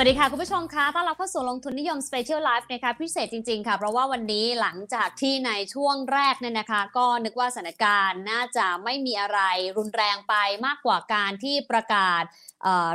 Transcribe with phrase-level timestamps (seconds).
[0.00, 9.40] วัสดีค่ะ คุณผู้ชมคะต้อนรับเข้าสู่ลงทุนนิยม Special Life นะคะพิเศษจริง ๆ ค่ะ เพราะว่าวันนี้หลังจากที่ในช่วงแรกเนี่ยนะคะ ก็นึกว่าสถานการณ์น่าจะไม่มีอะไร
[9.76, 10.34] รุนแรงไป
[10.66, 12.22] มากกว่าการที่ประกาศ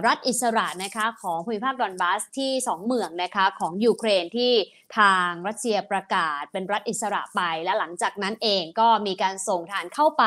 [0.05, 4.53] รัฐอิสระนะคะของภูมิภาคดอนบัสที่ 2 เมืองนะคะของยูเครนที่
[4.97, 10.25] ทางรัสเซียประกาศเป็นรัฐอิสระไป และหลังจากนั้นเองก็มีการส่งฐานเข้าไป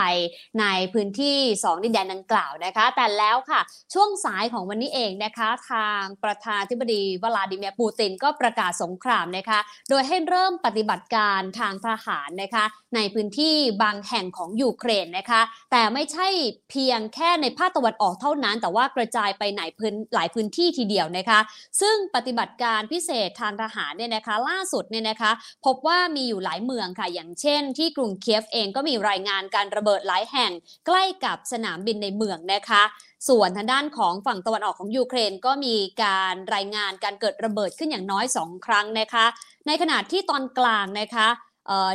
[0.61, 3.61] ในพื้นที่ 2 ดินแดนดังกล่าวนะคะ แต่แล้วค่ะ
[3.95, 9.59] ช่วงสายของวันนี้เองนะคะทางประธานธิบดีวลาดิเมียปูตินก็ประกาศสงครามนะคะ
[9.91, 12.65] โดยให้เริ่มปฏิบัติการทางทหารนะคะ
[12.97, 15.41] ในพื้นที่บางแห่งของยูเครนนะคะ
[15.73, 16.29] แต่ไม่ใช่
[16.71, 21.41] เพียงแค่ในภาคตะวันออกเท่านั้น แต่ว่ากระจายไปไหนพื้นหลายพื้นที่ทีเดียวนะคะ
[21.81, 25.33] ซึ่งปฏิบัติการพิเศษทางทหารเนี่ยนะคะ ล่าสุดเนี่ยนะคะ
[25.67, 30.53] พบว่ามีอยู่หลายเมืองค่ะ อย่างเช่น ที่กรุงเคียฟเองก็มีรายงานการระเบิดหลายแห่ง
[30.87, 32.83] ใกล้กับสนามบินในเมืองนะคะ
[33.29, 39.27] ส่วนทางด้านของฝั่งตะวันออกของยูเครนก็มีการรายงานการเกิดระเบิดขึ้นอย่างน้อย 2 ครั้งนะคะ
[39.67, 41.29] ในขณะที่ตอนกลางนะคะ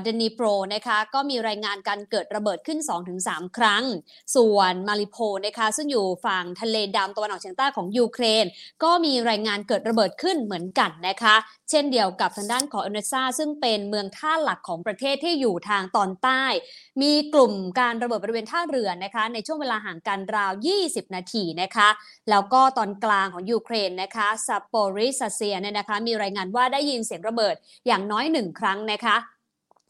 [0.02, 2.80] เดนีโปรนะคะก็มีรายงานการเกิดระเบิดขึ้น
[3.17, 3.83] 2-3 ครั้ง
[4.36, 8.45] ส่วนมาริโพนะคะซึ่งอยู่ฝั่งทะเลดำตะวันออกเฉียงใต้ของยูเครน
[8.83, 11.36] ก็มีรายงานเกิดระเบิดขึ้นเหมือนกันนะคะ
[11.69, 16.44] เช่นเดียวกับทางด้านของเอเนซาซึ่งเป็นเมืองท่าหลักของประเทศที่อยู่ทางตอนใต้
[17.02, 20.52] มีกลุ่มการระเบิดบริเวณท่าเรือนะคะในช่วงเวลาห่างกันราว
[20.83, 21.89] 20 นาทีนะคะ
[22.30, 27.55] แล้วก็ตอนกลางของยูเครนนะคะซาโปริซาเซียเนี่ยนะคะมีรายงานว่าได้ยินเสียงระเบิด
[27.88, 29.17] อย่างน้อยหนึ่งครั้งนะคะ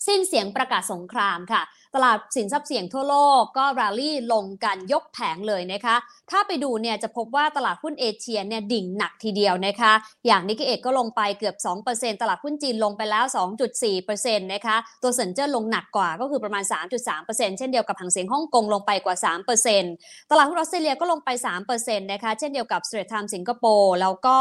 [0.07, 1.61] สิ้นเสียงประกาศสงครามค่ะ
[1.95, 5.95] ตลาดสินทรัพย์เสี่ยงทั่วโลกก็รลลี่ลงกันยกแผงเลยนะคะ
[6.31, 9.94] ถ้าไปดูเนี่ยจะพบว่าตลาดหุ้นเอเชียเนี่ยดิ่งหนักทีเดียวนะคะ
[10.28, 11.56] อย่างนิกเกอิก็ลงไปเกือบ
[11.89, 13.25] 2%ตลาดหุ้นจีนลงไปแล้ว
[13.89, 16.64] 2.4%นะคะตัวเซินเจิ้นลงหนักกว่าก็คือประมาณ
[17.11, 19.16] 3.3%เช่นเดียวกับฮั่งเส็งฮ่องกงลงไปกว่า
[19.73, 21.30] 3%ตลาดหุ้นออสเตรเลียก็ลงไป
[21.67, 24.38] 3%นะคะเช่นเดียวกับสเตรทไทม์สสิงคโปร์แล้วก็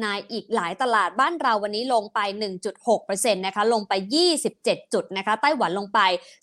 [0.00, 2.20] ในอีกหลายตลาดบ้านเราวันนี้ลงไป
[2.78, 3.92] 1.6%นะคะลงไป
[4.44, 6.00] 27 จุดนะคะไต้หวันลงไป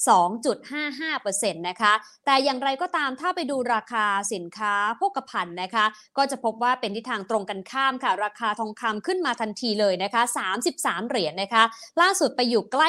[0.08, 1.94] 2 0.55%นะคะ
[2.26, 5.86] แต่อย่างไรก็ตามถ้าไปดูราคาสินค้าโภคภัณฑ์นะคะ
[6.18, 10.22] ก็จะพบว่าเป็นทิศทางตรงกันข้ามค่ะ ราคาทองคำขึ้นมาทันทีเลยนะคะ
[10.68, 11.64] 33 เหรียญนนะคะ
[12.02, 12.88] ล่าสุดไปอยู่ใกล้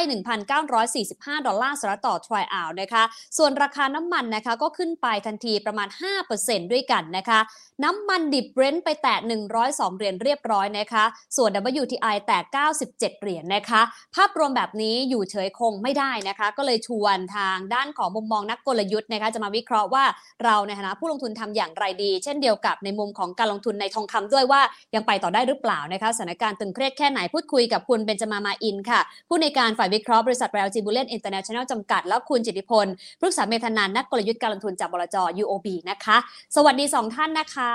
[0.73, 3.03] 1,945 ดอลลาร์สหรัฐต่อทรอยอาวนะคะ
[3.39, 5.89] ส่วนราคาน้ำมันนะคะก็ขึ้นไปทันทีประมาณ
[6.31, 7.41] 5%ด้วยกันนะคะ
[7.85, 9.15] น้ำมันดิบเบรนท์ไปแตะ
[9.59, 11.05] 102 เหรียญเรียบร้อยนะคะ
[11.37, 11.51] ส่วน
[11.83, 12.39] WTI แตะ
[12.77, 13.81] 97 เหรียญนนะคะ
[14.17, 20.05] ภาพรวมแบบนี้อยู่เฉยคงไม่ได้นะคะ ก็เลยชวนทางด้านของมุมมองนักกลยุทธ์นะคะจะมาวิเคราะห์ว่า
[20.45, 24.61] เราในฐานะผู้ลงทุนทำอย่างไรดี เช่นเดียวกับในมุมของการลงทุนในทองคำด้วยว่า
[24.95, 32.87] ยังไปต่อได้หรือเปล่านะคะสถานการณ์ตึงเครียดแค่ไหนพูดคุยกับคุณเบนจมามาอินค่ะ ผู้ในการฝ่ายวิเคราะห์บริษัท r รลจีบูเลนอินเตอร์เนชั่นแนลจำกัด แล้วคุณจิติพล
[33.21, 36.17] ปรึกษาเมธนันนักกลยุทธ์การลงทุนจากบลจ UOB นะคะ
[36.57, 37.73] สวัสดี 2 ท่านนะคะ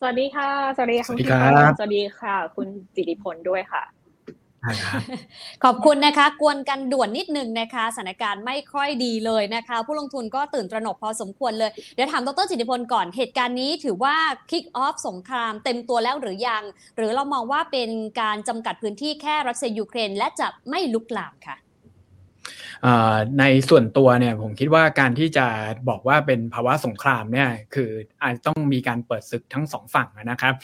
[0.00, 3.97] สวัสดีค่ะ สวัสดีค่ะสวัสดีครับสวัสดีค่ะ คุณจิติพลด้วยค่ะ
[5.64, 14.16] ขอบคุณนะคะ กวนกันด่วนนิดนึงนะคะสถานการณ์ไม่ค่อยดีเลยนะคะ ผู้ลงทุนก็ตื่นตระหนกพอสมควรเลย เดี๋ยวถามดรจิติพลก่อนเหตุการณ์นี้ถือว่า
[14.50, 16.62] คิกออฟสงครามเต็มตัวแล้วหรือยัง
[16.96, 17.90] หรือเรามองว่าเป็น
[18.20, 21.56] การจำกัดพื้นที่แค่รัสเซียยูเครนและจะไม่ลุกลามค่ะ
[23.40, 25.46] ในส่วนตัวเนี่ยผมคิดว่าการที่จะ
[25.88, 27.90] บอกว่าเป็นภาวะสงครามเนี่ยคือ
[28.22, 30.54] อาจต้องมีการเปิดศึกทั้งสองฝั่งนะครับ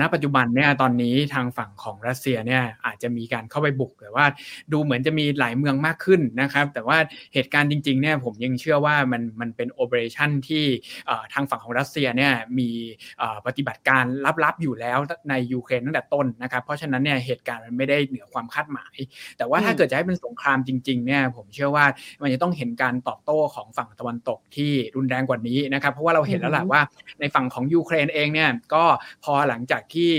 [0.00, 4.26] ณปัจจุบันเนี่ยตอนนี้ทางฝั่งของรัสเซียเนี่ยอาจจะมีการเข้าไปบุกแต่ว่า
[4.72, 6.98] ดูเหมือนจะมีหลายเมืองมากขึ้นนะครับแต่ว่า
[7.34, 10.64] เหตุการณ์จริงๆเนี่ยผมยังเชื่อว่ามันมันเป็นโอเปอเรชั่นที่
[11.32, 12.70] ทางฝั่งของรัสเซียเนี่ยมี
[13.46, 14.04] ปฏิบัติการ
[14.44, 14.98] ลับๆอยู่แล้ว
[15.30, 18.96] ในยูเครนตั้งแต่ต้นนะครับเพราะฉะนั้นเนี่ยเหตุการณ์มันไม่ได้เหนือความคาดหมาย
[19.38, 21.86] แต่ว่าถ้าเกิดจะให้เป็นสงครามจริงๆเนี่ยผมเชื่อว่า
[22.22, 26.80] มันจะต้องเห็นการตอบโต้ของฝั่งตะวันตกที่รุนแรงกว่านี้นะครับ เพราะว่าเราเห็นแล้วแหละว่า
[27.20, 28.84] ในฝั่งของยูเครนเองเนี่ยก็
[29.24, 30.10] พอหลังจากที่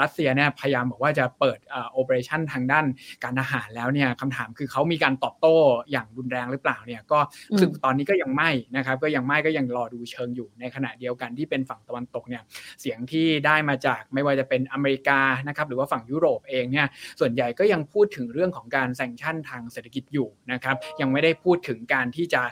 [0.00, 1.58] รัสเซียเนี่ยพยายามบอกว่าจะเปิด
[1.92, 2.86] โอเปอเรชั่นทางด้าน
[3.24, 5.56] การทหารแล้วเนี่ยคำถามคือเขามีการตอบโต้
[5.90, 7.18] อย่างรุนแรงหรือเปล่าเนี่ยก็
[7.60, 12.42] ซึ่งตอนนี้ก็ยังไม่นะครับ ก็ยังไม่ก็ยังรอดูเชิงอยู่ในขณะเดียวกันที่เป็นฝั่งตะวันตกเนี่ย
[12.80, 16.86] เสียงที่ได้มาจากไม่ว่าจะเป็นอเมริกานะครับหรือว่าฝั่งยุโรปเองเนี่ย
[17.20, 22.42] ส่วนใหญ่ก็ยังพูดถึงเรื่องของการแซงชั่นทางเศรษฐกิจอยู่นะครับยังไม่ได้พูดถึงการที่จะ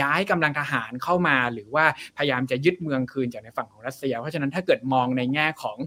[0.00, 1.84] ย้ายกำลังทหารเข้ามา หรือว่า
[2.18, 5.78] พยายามจะยึดเมืองคืนจากในฝั่งของรัสเซีย เพราะฉะนั้นถ้าเกิดมองในแง่ของ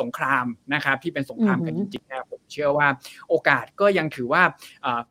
[0.00, 2.88] สงครามนะครับที่เป็นสงครามกันจริงๆนะผมเชื่อว่า
[3.28, 4.42] โอกาสก็ยังถือว่า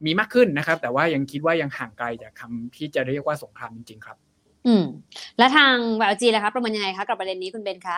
[0.05, 4.17] มีมากขึ้นนะครับ แต่ว่ายังคิดว่ายังห่างไกลจากคำที่จะเรียกว่าสงครามจริงๆครับ
[4.67, 4.85] อืม
[5.37, 7.97] และทางวจีนะคะประเมินยังไงคะกับประเด็นนี้คุณเบนคะ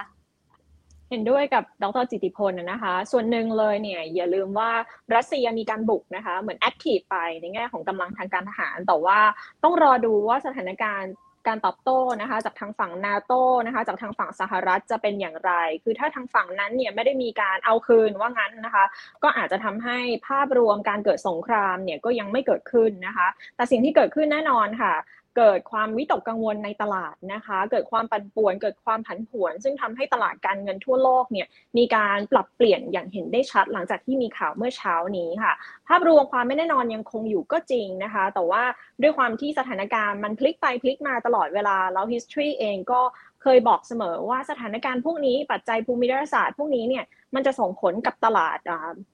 [1.10, 4.72] เห็นด้วยกับดรจิติพลนะคะ ส่วนหนึ่งเลยเนี่ยอย่าลืมว่า
[5.16, 9.20] รัสเซียมีการบุกนะคะเหมือนแอคทีฟไปในแง่ของกำลังทางการทหาร แต่ว่า
[9.64, 11.14] ต้องรอดูว่าสถานการณ์
[11.48, 13.34] การตอบโต้นะคะจากทางฝั่งนาโต
[13.66, 15.52] นะคะจากทางฝั่งสหรัฐจะเป็นอย่างไร
[15.84, 18.86] คือถ้าทางฝั่งนั้นเนี่ยไม่ได้มีการเอาคืนว่างั้นนะคะ
[19.24, 19.98] ก็อาจจะทำให้
[20.28, 24.94] ภาพรวมการเกิดสงครามเนี่ยก็ยังไม่เกิดขึ้นนะคะ แต่สิ่งที่เกิดขึ้นแน่นอนค่ะ
[25.38, 31.48] เกิดความวิตกกังวลในตลาดนะคะ เกิดความปั่นป่วน เกิดความผันผวน ซึ่งทำให้ตลาดการเงินทั่วโลกเนี่ย
[31.78, 35.54] มีการปรับเปลี่ยนอย่างเห็นได้ชัด หลังจากที่มีข่าวเมื่อเช้านี้ค่ะ
[35.88, 38.64] ภาพรวมความไม่แน่นอนยังคงอยู่ก็จริงนะคะ แต่ว่า
[39.02, 43.02] ด้วยความที่สถานการณ์มันพลิกไปพลิกมาตลอดเวลาแล้ว history เองก็
[43.44, 47.04] เคยบอกเสมอว่าสถานการณ์พวกนี้ปัจจัยภูมิรัฐศาสตร์พวกนี้เนี่ย
[47.36, 48.60] มันจะส่งผลกับตลาด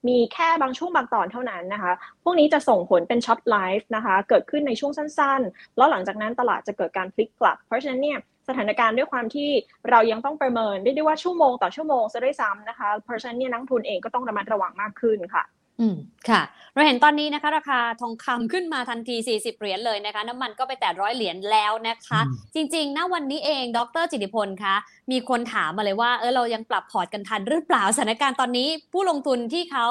[0.08, 1.92] มีแค่บางช่วงบางตอนเท่านั้นนะคะ
[2.24, 8.18] พวกนี้จะส่งผลเป็นช็อตไลฟ์นะคะ เกิดขึ้นในช่วงสั้นๆ แล้วหลังจากนั้นตลาดจะเกิดการพลิกกลับ เพราะฉะนั้นเนี่ย
[8.48, 9.50] สถานการณ์ด้วยความที่
[9.90, 15.42] เรายังต้องประเมินได้ด้วยว่าชั่วโมงต่อชั่วโมงจะได้ซ้ำนะคะ เพราะฉะนั้นเนี่ยนักทุนเองก็ต้องระมัดระวังมากขึ้นค่ะ
[15.80, 15.96] อืม
[16.28, 16.42] ค่ะ
[16.74, 22.20] เราเห็นตอนนี้นะคะราคาทองคำขึ้นมาทันที 40 เหรียญเลยนะคะ น้ำมันก็ไปแต่ร้อยเหรียญแล้วนะคะ
[22.54, 24.74] จริงๆณวันนี้เอง ดรจิติพลคะ
[25.10, 29.86] มีคนถามมาเลยว่าเออเรายังปรับ port กันทันหรือเปล่าสถานการณ์ตอนนี้ผู้ลงทุนที่เขา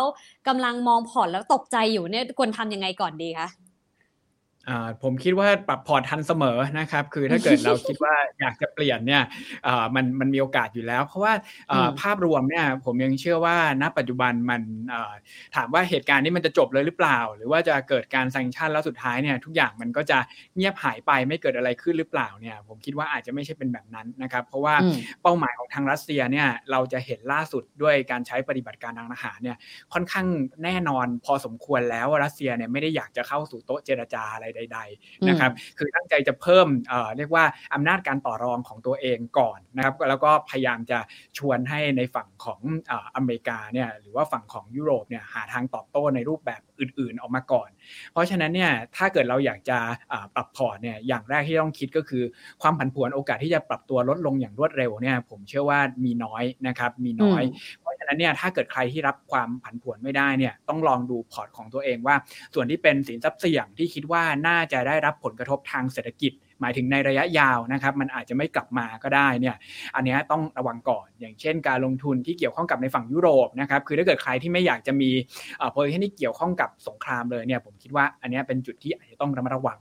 [0.47, 3.47] กำลังมอง port แล้วตกใจอยู่เนี่ยควรทำยังไงก่อนดีคะ
[5.03, 9.23] ผมคิดว่าปรับ port ทันเสมอนะครับ คือถ้าเกิดเราคิดว่าอยากจะเปลี่ยนเนี่ย
[9.95, 11.33] มันมันมีโอกาสอยู่แล้ว เพราะว่า
[12.01, 14.61] ภาพรวมเนี่ยผมยังเชื่อว่าณปัจจุบันมัน
[15.55, 20.17] ถามว่าเหตุการณ์นี้มันจะจบเลยหรือเปล่า หรือว่าจะเกิดการ sanction แล้วสุดท้ายเนี่ยทุกอย่างมันก็จะ
[20.55, 24.75] เงียบหายไปไม่เกิดอะไรขึ้นหรือเปล่าเนี่ยผมคิดว่าอาจจะไม่ใช่เป็นแบบนั้นนะครับ เพราะว่า
[25.21, 29.57] เป้าหมายของทางรัสเซียเนี่ยเราจะเห็นล่าสุดด้วยการใช้ปฏิบัติการทางทหารเนี่ย
[29.93, 30.27] ค่อนข้าง
[30.63, 36.67] แน่นอนพอสมควรแล้วว่ารัสเซียเนี่ยไม่ได้อยากจะเข้าสู่โต๊ะเจรจาอะไรใด ๆนะครับ คือตั้งใจจะเพิ่ม
[37.17, 40.99] เรียกว่าอำนาจการต่อรองของตัวเองก่อนนะครับแล้วก็พยายามจะ
[41.37, 42.61] ชวนให้ในฝั่งของ
[43.15, 47.69] อเมริกาเนี่ยหรือว่าฝั่งของยุโรปเนี่ยหาทางตอบโต้ในรูปแบบอื่นๆออกมาก่อน
[48.11, 49.77] เพราะฉะนั้นเนี่ยถ้าเกิดเราอยากจะ
[50.35, 52.23] ปรับพอร์ตเนี่ยอย่างแรกที่ต้องคิดก็คือ
[52.61, 57.43] ความผันผวนโอกาสที่จะปรับตัวลดลงอย่างรวดเร็วเนี่ยผมเชื่อว่ามีน้อยนะครับมีน้อย
[57.81, 62.15] เพราะฉะนั้นเนี่ยถ้าเกิดใครที่รับความผันผวนไม่ได้เนี่ยต้องลองดูพอร์ตของตัวเองว่า
[62.53, 69.55] ส่วนที่เป็นสินทรัพย์เสี่ยงที่คิดว่าน่าจะได้รับผลกระทบทางเศรษฐกิจ หมายถึงในระยะยาวนะครับ มันอาจจะไม่กลับมาก็ได้เนี่ย
[69.95, 75.09] อันนี้ต้องระวังก่อน อย่างเช่น การลงทุนที่เกี่ยวข้องกับในฝั่งยุโรปนะครับคือถ้าเกิดใครที่ไม่อยากจะมี
[75.71, 79.79] โพซิชันที่เกี่ยวข้องกับสงครามเลยเนี่ยผมคิดว่าอันนี้เป็นจุดที่อาจจะต้องระมัดระวัง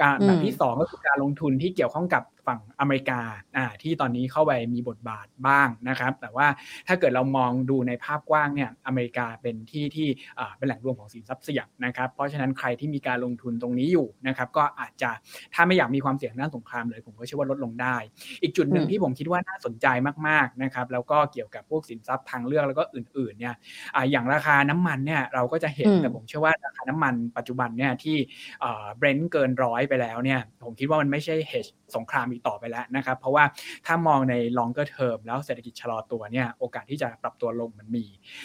[0.00, 3.20] การแบบที่2ก็คือการลงทุนที่เกี่ยวข้องกับ ฝั่งอเมริกา
[3.56, 6.46] อ่าที่ตอนนี้เข้าไปมีบทบาทบ้างนะครับ แต่ว่า
[6.88, 10.08] ถ้าเกิดเรามองดูในภาพกว้างเนี่ยอเมริกาเป็นที่ที่
[10.38, 15.10] อ่าเป็นแหล่งรวมของสินทรัพย์เสี่ยงนะครับเพราะฉะนั้นใครที่มีการลงทุนตรงนี้อยู่นะครับก็อาจจะ
[15.54, 17.96] ถ้าไม่อยากมีความเสี่ยงด้านสงครามเลย ผมก็เชื่อว่าลดลงได้
[18.42, 19.86] อีกจุดหนึ่งที่ผมคิดว่าน่าสนใจ
[20.28, 23.54] มากๆนะครับแล้วก็เกี่ยวกับพวกสินทรัพย์ทางเลือกแล้วก็อื่นๆเนี่ย
[23.94, 28.16] อ่าอย่างราคาน้ำมันเนี่ยเราก็จะเห็นแต่ผมเชื่อว่าราคาน้ำมันปัจจุบันเนี่ยที่
[28.64, 31.66] อ่า Brent เกินร้อยไปแล้วเนี่ยผมคิดว่ามันไม่ใช่เฮช
[31.96, 33.44] สงครามอีกต่อไปแล้วนะครับเพราะว่า
[33.86, 38.04] ถ้ามองใน longer term แล้วเศรษฐกิจชะลอตัวเนี่ยโอกาสที่จะปรับตัวลงมันมี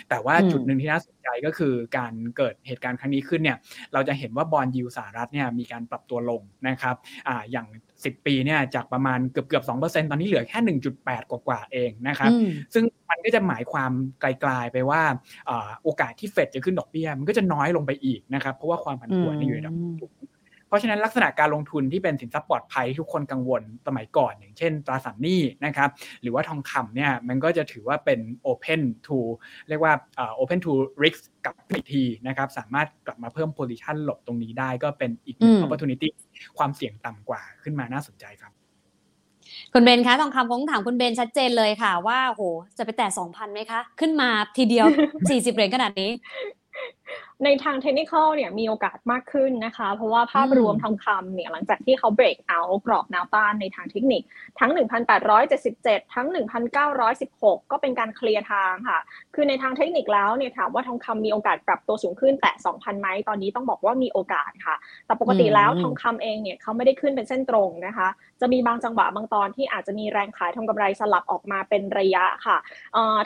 [0.10, 3.58] แต่ว่าจุดหนึ่งที่น่าสนใจก็คือการเกิดเหตุการณ์ครั้งนี้ขึ้นเนี่ย
[3.94, 6.96] เราจะเห็นว่าบอนด์ยีลด์สหรัฐเนี่ยมีการปรับตัวลงนะครับ
[7.28, 7.68] อ่าอย่าง
[8.02, 12.32] 10 ปีเนี่ยจากประมาณเกือบเกือบสองเปอร์เซ็นตอนนี้เหลือแค่ 1.8 กว่าๆเองนะครับ
[12.74, 13.92] ซึ่งมันก็จะหมายความ
[14.22, 15.02] ไกลๆไปว่า
[15.84, 20.14] โอกาสที่เฟดจะขึ้นดอกเบี้ยมันก็จะน้อยลงไปอีกนะครับเพราะว่าความผันผวนอยู่ในระดับสูง
[20.72, 25.90] เพราะฉะนั้นลักษณะการลงทุนที่เป็นสินทรัพย์ปลอดภัยทุกคนกังวลสมัยก่อน อย่างเช่น ตราสารหนี้นะครับ
[26.22, 29.18] หรือว่าทองคำเนี่ยมันก็จะถือว่าเป็น open to
[29.70, 29.94] เรียกว่า
[30.40, 30.72] open to
[31.04, 36.10] risk กับอีกทีนะครับสามารถกลับมาเพิ่ม position หลบตรงนี้ได้ก็เป็นอีกหนึ่ง opportunity
[36.58, 38.52] ความเสี่ยงต่ำกว่าขึ้นมาน่าสนใจครับ
[39.74, 42.42] คุณเบนคะทองคำคงถามคุณเบนชัดเจนเลยค่ะ ว่าโห
[42.78, 44.86] จะไปแตะ2,000ไหมคะ ขึ้นมาทีเดียว
[45.20, 46.12] 40เหรียญขนาดนี้
[47.46, 54.22] ในทางเทคนิคเนี่ยมีโอกาสมากขึ้นนะคะ เพราะว่าภาพรวมทองคำเนี่ยหลังจากที่เขาเบรกเอากรอบแนวต้านในทางเทคนิค
[54.60, 54.72] ทั้ง
[55.42, 56.28] 1,877 ทั้ง
[57.00, 59.00] 1,916 ก็เป็นการเคลียร์ทางค่ะ
[59.36, 68.08] คือในทางเทคนิคแล้วเนี่ยถามว่าทองคำมีโอกาสปรับตัวสูงขึ้นแต่ 2,000 ไหมตอนนี้ต้องบอกว่ามีโอกาสค่ะ แต่ปกติแล้วทองคำเองเนี่ยเขาไม่ได้ขึ้นเป็นเส้นตรงนะคะ
[68.42, 72.58] จะมีบางจังหวะบางตอนที่อาจจะมีแรงขายทำกำไรสลับออกมาเป็นระยะค่ะ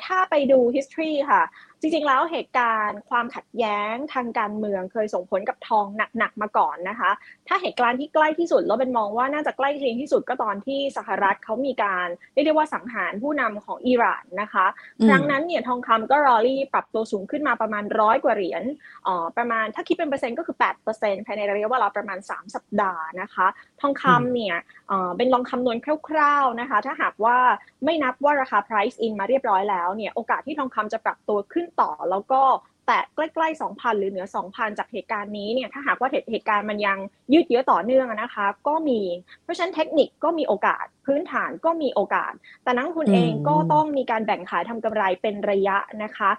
[0.06, 1.44] ถ้าไปดู history ค่ะ
[1.82, 5.86] จริงๆ แล้วเหตุการณ์ความขัดแย้งทางการเมืองเคยส่งผลกับทอง
[6.18, 7.12] หนักๆมาก่อนนะคะ
[7.48, 14.66] ถ้าเหตุการณ์ที่ใกล้ที่สุดเราเป็นมองว่าน่าจะใกล้เคียงที่สุดก็ตอนที่สหรัฐเขามีการเรียกได้ว่าสังหารผู้นำของอิหร่านนะคะ
[15.08, 18.64] ครั้งนั้นเนี่ยทองคำก็รอรี่ปรับตัวสูงขึ้นมาประมาณร้อยกว่าเหรียญ
[19.08, 20.56] อ๋อประมาณถ้าคิดเป็นเปอร์เซ็นต์ก็คือ
[20.92, 23.48] 8%ภายในระยะเวลาประมาณ 3 สัปดาห์นะคะ
[23.82, 24.56] ทองคำเนี่ย
[25.18, 25.78] เป็นลองคำนวณ
[26.10, 27.38] คร่าวๆนะคะ ถ้าหากว่า
[27.86, 32.42] ไม่นับว่าราคา price in มาเรียบร้อยแล้วเนี่ยโอกาสที่ทองคำจะปรับตัวขึ้นต่อแล้วก็
[32.88, 36.98] แต่ใกล้ๆ 2,000 หรือเหนือ 2,000 จากเหตุการณ์นี้เนี่ยถ้าหากว่าเหตุการณ์มันยัง
[37.34, 39.02] ยืดเยื้อต่อเนื่องนะคะก็มี
[39.44, 46.32] เพราะฉะนั้นเทคนิคก็มีโอกาสพื้นฐานก็มีโอกาส แต่นักทุนเองก็ต้องมีการแบ่งขายทำกำไรเป็นระยะนะคะ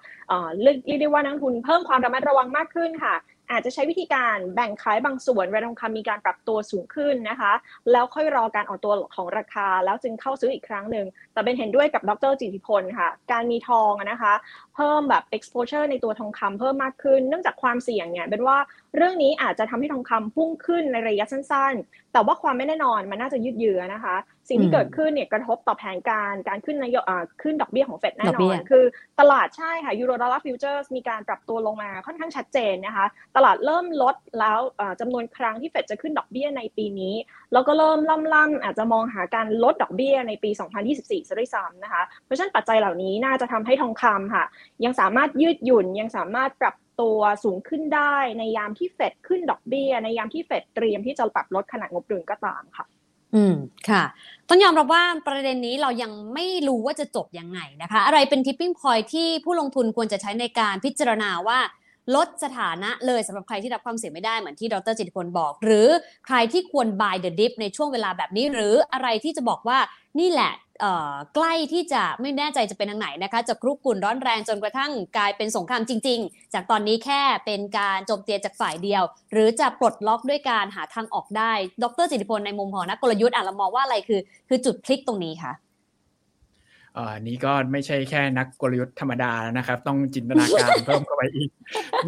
[0.62, 3.16] เรียกได้ว่านักทุนเพิ่มความระมัดระวังมากขึ้นค่ะ
[3.50, 7.52] อาจจะใช้วิธีการแบ่งขายบางส่วนเวลาทองคำมีการปรับตัวสูงขึ้นนะคะ
[7.92, 14.34] แล้วค่อยรอการออกตัวของราคา แล้วจึงเข้าซื้ออีกครั้งหนึ่งแต่เป็นเห็นด้วยกับดรจิติพลค่ะ การมีทองนะคะ
[14.76, 18.56] เพิ่มแบบ exposure ในตัวทองคำเพิ่มมากขึ้น เนื่องจากความเสี่ยงเนี่ยเป็นว่า
[18.97, 24.16] เรื่องนี้อาจจะทำให้ทองคำพุ่งขึ้นในระยะสั้นๆ แต่ว่าความไม่แน่นอนมันน่าจะยืดเยื้อนะคะ
[24.49, 28.85] สิ่งที่เกิดขึ้นเนี่ยกระทบต่อแผนการการขึ้นนโยบายขึ้นดอกเบี้ยของเฟดแน่นอน คือ
[29.21, 33.06] ตลาดใช่ค่ะ Eurodollar futures มีการปรับตัวลงมาค่อนข้างชัดเจนนะคะ
[33.37, 34.59] ตลาดเริ่มลดแล้ว
[35.00, 37.14] จำนวนครั้งที่เฟดจะขึ้นดอกเบี้ยในปีนี้
[37.52, 38.00] แล้วก็เริ่ม
[38.34, 40.50] ร่ำๆอาจจะมองหาการลดดอกเบี้ยในปี
[40.90, 44.44] 2024ซะด้วยซ้ำนะคะ เพราะฉะนั้นปัจจัยเหล่านี้น่าจะทำให้ทองคำค่ะ
[44.84, 52.86] ยังสามารถยืดหยุ่นยังสามารถปรับตัวสูงขึ้นได้ในยามที่เฟดขึ้นดอกเบี้ย ในยามที่เฟดเตรียมที่จะปรับลดขนาดงบดุลก็ตามค่ะ
[53.34, 53.54] อืม
[53.88, 54.04] ค่ะ
[54.48, 61.58] ต้องยอมรับว่าประเด็นนี้เรายังไม่รู้ว่าจะจบยังไงนะคะ อะไรเป็นทิปปิ้งพอยที่ผู้ลงทุนควรจะใช้ในการพิจารณาว่า
[62.14, 65.88] ลดสถานะเลยสำหรับใครที่รับความเสี่ยงไม่ได้เหมือนที่ดรจิตพลบอก หรือ
[66.26, 69.78] ใครที่ควร buy the dip ในช่วงเวลาแบบนี้ หรืออะไรที่จะบอกว่า
[70.20, 70.52] นี่แหละ
[71.34, 85.52] ใกล้ที่จะไม่แน่ใจจะเป็นทางไหนนะคะจะครุกกุ่นร้อนแรงจนกระทั่งกลายเป็นสงครามจริง ๆ จากตอนนี้แค่เป็นการโจมตีจากฝ่ายเดียว หรือจะปลดล็อกด้วยการหาทางออกได้ ดร.จิติพลในมุมของนักกลยุทธ์อะเรามองว่าอะไรคือ คือจุดพลิกตรงนี้ค่ะ
[86.98, 91.50] อันนี้ก็ไม่ใช่แค่นักกลยุทธ์ธรรมดาแล้วนะครับ ต้องจินตนาการเพิ่มเข้าไปอีก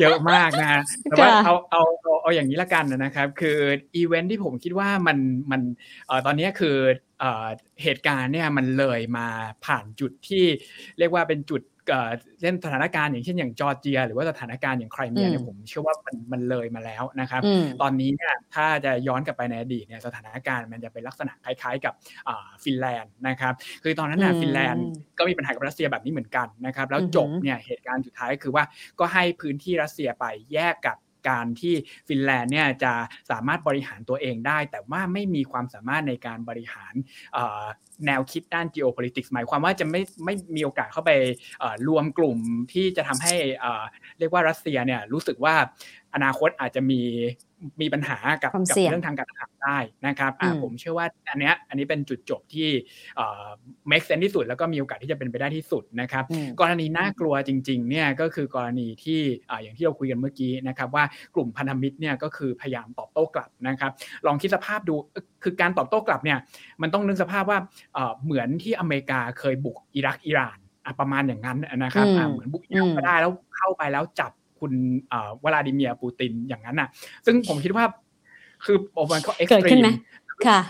[0.01, 3.59] เยอะมากนะแต่ว่าเอาเอาเอาเอาอย่างนี้ละกันนะครับ คือ
[3.97, 5.19] อีเวนท์ที่ผมคิดว่ามัน
[5.51, 5.61] มัน
[6.07, 6.77] เอ่อตอนนี้คือ
[7.21, 7.47] เอ่อ
[7.83, 9.27] เหตุการณ์เนี่ยมันเลยมา
[9.65, 10.45] ผ่านจุดที่
[10.99, 11.63] เรียกว่าเป็นจุด
[12.41, 17.43] เช่นสถานการณ์อย่างเช่นอย่างจอร์เจีย หรือว่าสถานการณ์อย่างไครเมียเนี่ยผมเชื่อว่ามันมันเลยมาแล้วนะครับ
[17.83, 21.95] ตอนนี้เนี่ยถ้าจะย้อนกลับไปในอดีตเนี่ยสถานการณ์มันจะเป็นลักษณะคล้ายๆกับ
[22.65, 24.85] ฟินแลนด์นะครับ คือตอนนั้นน่ะฟินแลนด์
[25.19, 28.65] ก็มีปัญหากับรัสเซียแบบนี้เหมือนกันนะครับ แล้วจบเนี่ยเหตุการณ์สุดท้ายคือว่า
[29.01, 30.97] ก็ให้พื้นที่รัสเซียไปแยกกับ
[31.29, 31.75] การที่
[32.09, 32.93] ฟินแลนด์เนี่ยจะ
[33.31, 36.95] สามารถบริหารตัวเองได้ แต่ว่าไม่มีความสามารถในการบริหาร
[38.07, 41.11] แนวคิดด้าน geopolitics หมายความว่าจะไม่ไม่มีโอกาสเข้าไป
[41.89, 42.39] รวมกลุ่ม
[42.73, 43.35] ที่จะทำให้
[44.19, 45.55] เรียกว่ารัสเซียเนี่ยรู้สึกว่า
[46.15, 47.03] อนาคตอาจจะมี
[47.83, 52.69] มีปัญหากับกับเรื่องทางการทหารได้นะครับผมเชื่อว่าอันนี้อันนี้เป็นจุดจบที่
[53.91, 56.25] make sense ที่สุด แล้วก็มีโอกาสที่จะเป็นไปได้ที่สุดนะครับ
[56.61, 59.21] กรณีน่ากลัวจริงๆเนี่ยก็คือกรณีที่
[59.63, 63.93] อย่างที่เราคุยกันเมื่อกี้นะครับว่ากลุ่มพันธมิตรเนี่ยก็คือพยายามตอบโต้กลับนะครับ
[64.27, 64.95] ลองคิดสภาพดู
[65.43, 66.39] คือการตอบโต้กลับเนี่ย
[66.83, 67.59] มันต้องนึกสภาพว่า
[68.25, 70.59] เหมือนที่อเมริกาเคยบุกอิรักอิหร่าน
[71.01, 74.73] ประมาณอย่างนั้นนะครับเหมือนบุกอิรักก็ได้แล้วเข้าไปแล้วจับ คุณ
[75.45, 76.89] วลาดิเมียร์ปูตินอย่างนั้นน่ะ
[77.27, 77.85] ซึ่งผมคิดว่า
[78.65, 79.87] คือโอมันก็ extreme
[80.47, 80.61] ค่ะ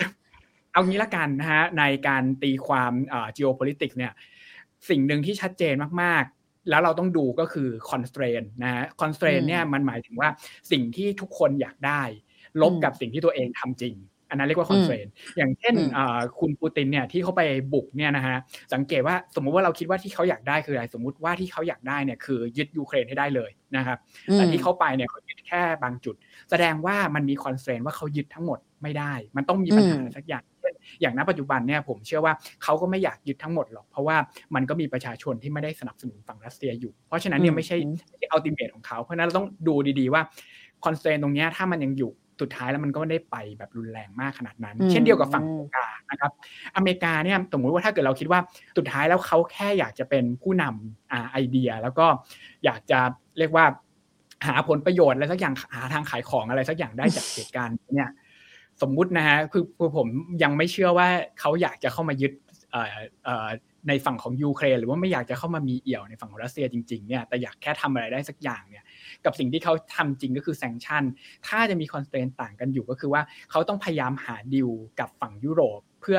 [0.73, 4.13] เอางี้ละกันนะฮะในการตีความอ่า geopolitics เนี่ย
[4.89, 10.29] สิ่งหนึ่งที่ชัดเจนมากๆ แล้วเราต้องดูก็คือ constraint นะฮะ constraint เนี่ยมันหมายถึงว่า
[10.71, 12.03] สิ่งที่ทุกคนอยากได้
[12.63, 13.95] ลบกับสิ่งที่ตัวเองทำจริง
[14.31, 15.07] อันนั้นเรียกว่า constraint
[15.37, 15.75] อย่างเช่น
[16.39, 17.43] คุณปูตินเนี่ยที่เขาไป
[17.73, 18.37] บุกเนี่ยนะฮะ
[18.75, 23.99] สังเกตว่าสมมุติว่าเราคิดว่าที่เขาอยากได้คืออะไรสมมุติว่าที่เขาอยากได้เนี่ยคือยึดยูเครนให้ได้เลยนะครับ
[24.35, 26.15] แต่ที่เขาไปเนี่ยเขายึดแค่บางจุด
[26.51, 30.45] แสดงว่ามันมี constraint ว่าเขายึดทั้งหมดไม่ได้ มันต้องมีปัญหาสักอย่าง
[31.01, 34.17] อย่างณปัจจุบันเนี่ยผมเชื่อว่าเขาก็ไม่อยากยึดทั้งหมดหรอก เพราะว่า
[34.55, 37.77] มันก็มีประชาชนที่ไม่ได้สนับสนุนฝั่งรัสเซียอยู่ เพราะฉะนั้นเนี่ยไม่ใช่
[38.31, 40.23] ultimate ของเขาเพราะนั้นเราต้องดูดีๆว่า
[40.85, 46.33] constraint ตรงนี้ถ้ามันยังอยู่ สุดท้ายแล้วมันก็ไม่ได้ไปแบบรุนแรงมากขนาดนั้น เช่นเดียวกับฝั่งอเมริกานะครับ
[46.77, 48.41] อเมริกาเนี่ยสมมติว่าถ้าเกิดเราคิดว่า
[48.77, 52.07] สุดท้ายแล้วเขาแค่อยากจะเป็นผู้นำอ่าไอเดีย แล้วก็
[52.65, 52.99] อยากจะ
[53.39, 53.67] เรียกว่า
[54.47, 58.11] หาผลประโยชน์อะไรสักอย่างหาทางขายของอะไรสักอย่างได้จากเหตุการณ์เนี่ย
[58.83, 60.09] สมมุตินะฮะคือคือผม
[60.43, 61.09] ยังไม่เชื่อว่า
[61.41, 62.33] เขาอยากจะเข้ามายึด
[63.89, 68.85] ในฝั่งของยูเครนหรือว่าไม่อยากจะเข้ามามีเอี่ยวในฝั่งของรัสเซียจริงๆเนี่ยแต่อยากแค่ทำอะไรได้สักอย่างเนี่ย
[69.25, 71.05] กับสิ่งที่เขาทำจริงก็คือ sanction
[71.47, 74.71] ถ้าจะมี constraint ต่างกันอยู่ก็คือว่าเขาต้องพยายามหาดิว
[75.01, 76.19] กับฝั่งยุโรปเพื่อ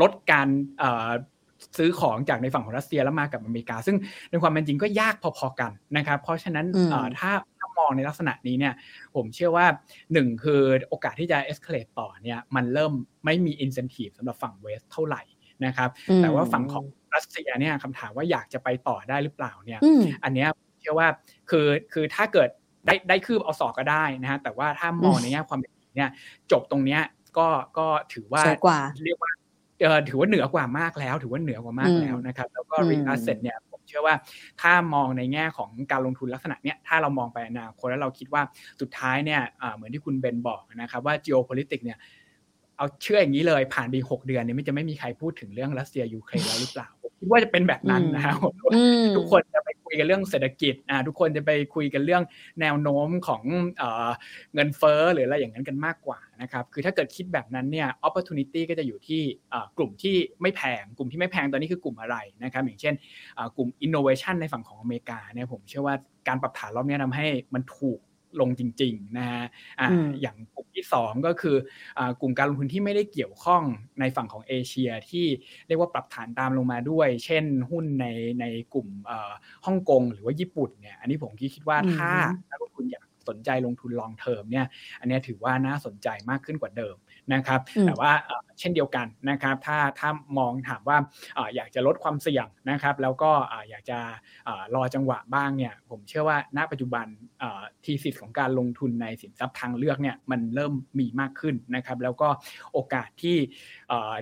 [0.00, 0.48] ลดการ
[1.78, 3.96] ซื้อของจากในฝั่งของรัสเซียแล้วมากับอเมริกา ซึ่ง
[4.30, 6.66] ในความเป็นจริงก็ยากพอๆกันนะครับ เพราะฉะนั้น
[7.20, 7.32] ถ้า
[7.78, 8.74] มองในลักษณะนี้เนี่ย
[9.14, 9.66] ผมเชื่อว่า
[10.12, 12.92] หนึ่งคือโอกาสที่จะ escalate ต่อเนี่ยมันเริ่ม
[13.24, 15.22] ไม่มี incentive สำหรับฝั่ง West เท่าไหร่
[15.66, 15.90] นะครับ
[16.22, 19.80] แต่ว่าฝั่งของรัสเซียเนี่ยคำถามว่าอยากจะไปต่อได้หรือเปล่าเนี่ย
[20.24, 20.48] อันเนี้ย
[20.90, 21.12] เชื่อว่า
[21.50, 22.48] คือคือถ้าเกิด
[22.86, 26.10] ได้ได้คืบเอาสอกก็ได้นะฮะแต่ว่าถ้ามองในแง่ความเป็นจริงเนี่ย
[26.52, 27.00] จบตรงเนี้ย
[27.38, 28.42] ก็ก็ถือว่า
[29.06, 29.32] เรียกว่า
[29.80, 34.14] เออถือว่าเหนือกว่ามากแล้ว ถือว่าเหนือกว่ามากแล้วนะครับ แล้วก็ real asset เนี่ยผมเชื่อว่า
[34.62, 38.42] ถ้ามองในแง่ของการลงทุนลักษณะเนี้ยถ้าเรามองไปอนาคตแล้วเราคิดว่า
[38.80, 39.40] สุดท้ายเนี่ย
[39.74, 41.98] เหมือนที่คุณเบนบอกนะครับว่า geopolitics เนี่ย
[42.80, 48.36] เอาเชื่ออย่างนี้เลยผ่านปีหกเดือนเนี่ยไม่จะไม่มีใครพูดถึงเรื่องรัสเซียยูเครนแล้วหรือเปล่าคิดว่าจะเป็นแบบนั้นนะครับ
[49.16, 52.22] ทุกคนจะไปคุยกันเรื่องเศรษฐกิจอ่าทุกคนจะไปคุยกันเรื่อง
[52.60, 53.42] แนวโน้มของ
[54.54, 59.22] เงินเฟ้อหรืออะไรอย่างนั้นกันมากกว่านะครับคือถ้าเกิดคิดแบบนั้นเนี่ย opportunity ก็จะอยู่ที่
[59.76, 62.94] กลุ่มที่ไม่แพง กลุ่มที่ไม่แพงตอนนี้คือกลุ่มอะไรนะครับอย่างเช่น
[63.56, 65.94] กลุ่ม innovation ในฝั่งของอเมริกาเนี่ยผมเชื่อว่า
[66.28, 68.00] การปรับฐานรอบนี้ทำให้มันถูก
[68.40, 69.44] ลงจริงๆนะฮะ
[69.80, 69.88] อ่า
[70.20, 71.56] อย่างกลุ่มที่ 2 ก็คือ
[71.98, 73.62] อ่ากลุ่มการลงทุนที่ไม่ได้เกี่ยวข้อง
[74.00, 75.26] ในฝั่งของเอเชียที่
[75.66, 78.06] เรียกว่าปรับฐานตามลงมาด้วย เช่นหุ้นใน
[78.40, 78.44] ใน
[78.74, 78.88] กลุ่ม
[79.66, 82.10] ฮ่องกงหรือว่าญี่ปุ่นเนี่ยอันนี้ผมคิดว่าถ้า
[82.50, 84.66] นักลงทุนอยากสนใจลงทุนลองเทอมเนี่ย
[85.00, 86.96] อันนี้ถือว่าน่าสนใจมากขึ้นกว่าเดิม
[87.34, 88.12] นะครับแต่ว่า
[88.58, 90.98] เช่นเดียวกันนะครับ ถ้าถ้ามองถามว่า
[91.56, 93.30] อยากจะลดความเสี่ยงนะครับ แล้วก็
[93.68, 93.98] อยากจะ
[94.74, 97.06] รอจังหวะบ้างเนี่ยผมเชื่อว่าณปัจจุบัน
[97.84, 102.28] ทีสิทธิ์ของการลงทุนในสินทรัพย์ทางเลือกเนี่ยมันเริ่มมีมากขึ้นนะครับ แล้วก็
[102.72, 103.36] โอกาสที่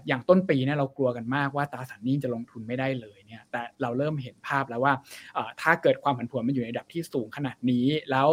[0.07, 4.93] อย่างต้นปีเนี่ยเรากลัวกันมากว่าตราสารหนี้จะลงทุนไม่ได้เลยเนี่ยแต่เราเริ่มเห็นภาพแล้วว่า
[5.61, 8.29] ถ้าเกิดความผันผวนมันอยู่ในระดับที่สูงขนาดนี้ แล้ว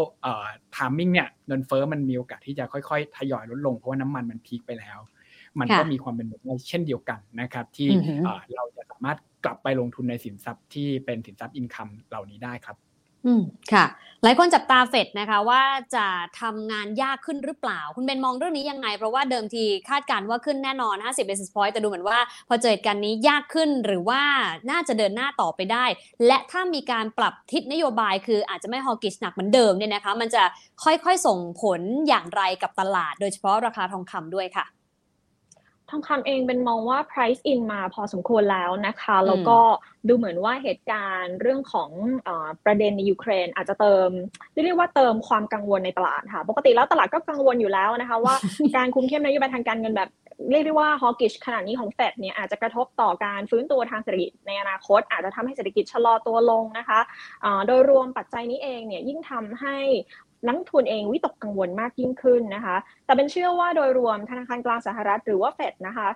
[0.75, 4.99] ทามมิ่งเนี่ยเงินเฟ้อมันมีโอกาสที่จะค่อยๆ ทยอยลดลงเพราะว่าน้ำมันมันพีคไปแล้ว
[5.59, 7.89] มันก็มีความเป็นไปได้เช่นเดียวกันนะครับ ที่
[8.55, 12.77] เราจะสามารถกลับไปลงทุนในสินทรัพย์ที่เป็นสินทรัพย์อินคัมเหล่านี้ได้ครับ
[13.25, 13.41] อืม
[13.73, 13.85] ค่ะ
[14.23, 15.63] หลายคนจับตาเฟดนะคะว่า
[15.95, 16.07] จะ
[16.41, 24.21] ทำงานยากขึ้นหรือเปล่า คุณเบนมองเรื่องนี้ยังไง เพราะว่าเดิมทีคาดการว่าขึ้นแน่นอน 50 basis point แต่ดูเหมือนว่า พอเจอเหตุการณ์นี้ยากขึ้นหรือว่า
[24.71, 25.85] น่าจะเดินหน้าต่อไปได้
[26.27, 30.43] และถ้ามีการปรับทิศนโยบาย คืออาจจะไม่ฮอกิชหนักเหมือนเดิมเนี่ยนะคะ มันจะ
[30.83, 34.65] ค่อยๆส่งผลอย่างไรกับตลาด โดยเฉพาะราคาทองคำด้วยค่ะ
[35.89, 39.59] ทองคำเองเป็นมองว่า price in มาพอสมควรแล้วนะคะ แล้วก็
[40.07, 41.89] ดูเหมือนว่าเหตุการณ์เรื่องของ
[42.27, 42.29] อ
[42.65, 44.09] ประเด็นในยูเครนอาจจะเติม
[44.65, 48.35] เรียกว่าเติมความกังวลในตลาดค่ะ ปกติแล้วตลาดก็กังวลอยู่แล้วนะคะ ว่า
[48.75, 50.11] การคุมเข้มนโยบายทางการเงินแบบ
[50.51, 56.99] เรียกได้ว่าฮอกิชขนาดนี้ของเฟดเนี่ยอาจจะกระทบต่อการฟื้นตัวทางเศรษฐกิจในอนาคต อาจจะทำให้เศรษฐกิจชะลอตัวลงนะคะ
[57.67, 59.77] โดยรวมปัจจัยนี้เองเนี่ยยิ่งทำให้
[60.47, 66.07] นักทุนเองวิตกกังวลมากยิ่งขึ้นนะคะ แต่เป็นเชื่อว่าโดยรวมธนาคารกลางสหรัฐหรือว่าเฟดนะคะ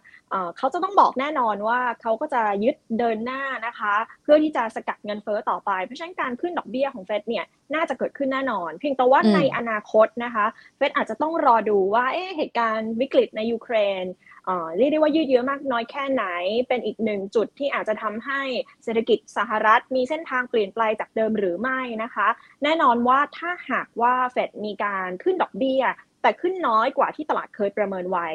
[0.58, 10.46] เขาจะต้องบอกแน่นอนว่าเขาก็จะยึดเดินหน้านะคะ เพื่อที่จะสกัดเงินเฟ้อต่อไป เพราะฉะนั้นการขึ้นดอกเบี้ยของเฟดเนี่ย น่าจะเกิดขึ้นแน่นอน เพียงแต่ว่าในอนาคตนะคะ
[10.78, 14.06] เฟดอาจจะต้องรอดูว่าเอ๊เหตุการณ์วิกฤตในยูเครน
[14.78, 16.26] เรียกได้ว่ายืดเยื้อมากน้อยแค่ไหน
[16.68, 18.42] เป็นอีกหนึ่งจุดที่อาจจะทำให้
[18.84, 22.28] เศรษฐกิจสหรัฐ มีเส้นทางเปลี่ยนแปลงจากเดิมหรือไม่นะคะ
[22.64, 25.84] แน่นอนว่าถ้าหากว่าเฟดมีการขึ้นดอกเบี้ย
[26.22, 28.28] แต่ขึ้นน้อยกว่าที่ตลาดเคยประเมินไว้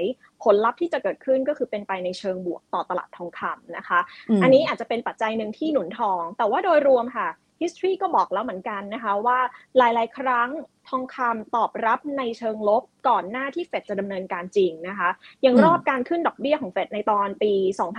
[0.43, 4.01] ผลลัพธ์ที่จะเกิดขึ้นก็คือเป็นไปในเชิงบวกต่อตลาดทองคำนะคะ
[4.43, 7.29] อันนี้อาจจะเป็นปัจจัยหนึ่งที่หนุนทอง แต่ว่าโดยรวมค่ะ
[7.61, 9.39] history ก็บอกแล้วเหมือนกันนะคะว่า
[9.77, 10.49] หลาย ๆ ครั้ง
[10.89, 15.09] ทองคำตอบรับในเชิงลบก่อนหน้าที่เฟดจะดำเนินการจริงนะคะ
[15.43, 17.53] อย่างรอบการขึ้นดอกเบี้ยของเฟดในตอนปี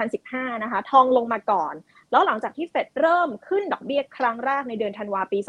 [0.10, 1.74] 2015 นะคะ ทองลงมาก่อน
[2.12, 5.39] แล้วหลังจากที่เฟดเริ่มขึ้นดอกเบี้ยครั้งแรกในเดือนธันวาปี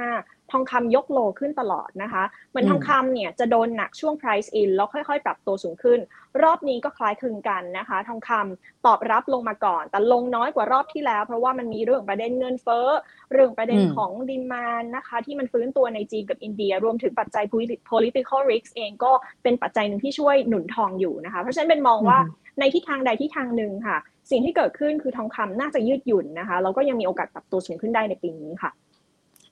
[0.00, 5.98] 2015 ทองคำยกโลขึ้นตลอดนะคะ เหมือนทองคำเนี่ยจะโดนหนักช่วง price in แล้วค่อยๆ ปรับตัวสูงขึ้น
[6.42, 12.88] รอบนี้ก็คล้ายคลึงกันนะคะ ทองคำตอบรับลงมาก่อน แต่ลงน้อยกว่ารอบที่แล้ว เพราะว่ามันมีเรื่องประเด็นเงินเฟ้อ
[13.32, 17.44] เรื่องประเด็นของดิมานนะคะ ที่มันฟื้นตัวในจีนกับอินเดียรวมถึงปัจจัย
[17.90, 22.18] political risk เองก็เป็นปัจจัยหนึ่งที่ช่วยหนุนทองอยู่นะคะเพราะฉะนั้นเป็นมองว่า
[22.58, 23.96] ในทิศทางใดทิศทางหนึ่งค่ะ
[24.30, 28.72] สิ่งที่เกิดขึ้นคือทองคำน่าจะยืดหยุ่นนะคะแล้วก็ยังมีโอกาสปรับตัวสูงขึ้นได้ในปีนี้ค่ะ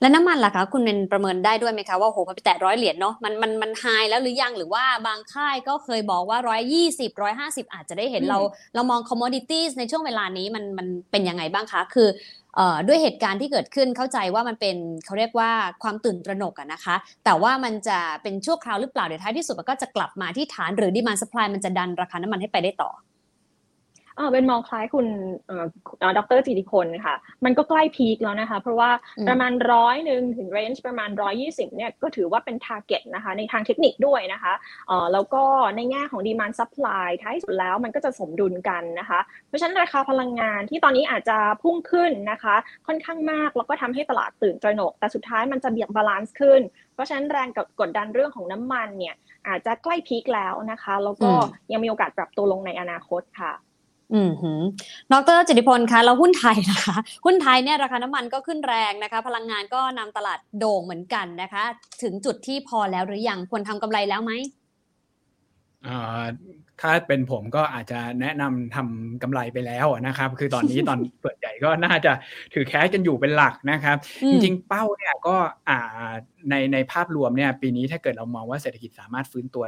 [0.00, 8.38] และน้ำมันล่ะคะ คุณเป็นประเมินได้ด้วยไหมคะว่าโหมันไปแตะร้อยเหรียญเนาะมันมันมัน high แล้วหรือยังหรือว่าบางค่ายก็เคยบอกว่าร้อยยี่สิบร้อยห้าสิบอาจจะได้เห็นเรา
[8.74, 12.08] เรามอง commodity ในช่วงเวลานี้มันมันเป็นยังไงบ้างคะ คือ
[12.86, 15.50] ด้วยเหตุการณ์ที่เกิดขึ้นเข้าใจว่ามันเป็นเขาเรียกว่า
[15.82, 22.90] ความตื่นตระหนกนะคะ แต่ว่ามันจะเป็นชั่วคราวหรือเปล่าเดี๋ยวท้ายที่สุดมันก็จะกลับมาที่ฐานหรือ demand supply มันจะดันราคาน้ำมันให้ไปได้ต่อ
[24.16, 25.06] เออเป็นมองคล้ายคุณ
[26.16, 28.90] ดร.จิติพลค่ะ มันก็ใกล้ peak แล้วนะคะ เพราะว่า
[29.28, 34.52] ประมาณร้อยหนึ่งถึง range ประมาณร้อยยี่สิบเนี่ยก็ถือว่าเป็น target นะคะ ในทางเทคนิคด้วยนะคะ
[34.88, 35.42] เออแล้วก็
[35.76, 42.54] ในแง่ของ demand supply ท้ายสุดแล้วมันก็จะสมดุลกันนะคะ เพราะฉะนั้นราคาพลังงานที่ตอนนี้อาจจะพุ่งขึ้นนะคะ
[42.86, 46.60] ค่อนข้างมากแล้วก็ทำให้ตลาดตื่นตระหนก แต่สุดท้ายมันจะเบี่ยง balance ขึ้น
[46.94, 47.48] เพราะฉะนั้นแรง
[47.80, 49.14] กดดันเรื่องของน้ำมันเนี่ย
[49.48, 51.30] อาจจะใกล้พีคแล้วนะคะ แล้วก็
[51.72, 53.52] ยังมีโอกาสปรับตัวลงในอนาคตค่ะ
[54.12, 54.52] อืมหื
[55.12, 61.64] ดรจิติพลคะแล้วหุ้นไทยนะคะ หุ้นไทยเนี่ยราคาน้ำมันก็ขึ้นแรงนะคะ พลังงานก็นำตลาดโด่งเหมือนกันนะคะ
[62.02, 64.32] ถึงจุดที่พอแล้วหรือยังควรทำกำไรแล้วไหม
[66.80, 72.12] ถ้าเป็นผมก็อาจจะแนะนำทำกำไรไปแล้วนะครับ คือตอนนี้ตอนเปิดใหญ่ก็น่าจะ
[72.54, 73.96] ถือแคสกันอยู่เป็นหลักนะครับ
[74.30, 75.36] จริงๆเป้าเนี่ยก็
[75.68, 76.10] อ่า
[76.50, 79.64] ในในภาพรวมเนี่ยปีนี้ถ้าเกิดเรามองว่าเศรษฐกิจสามารถฟื้นตัว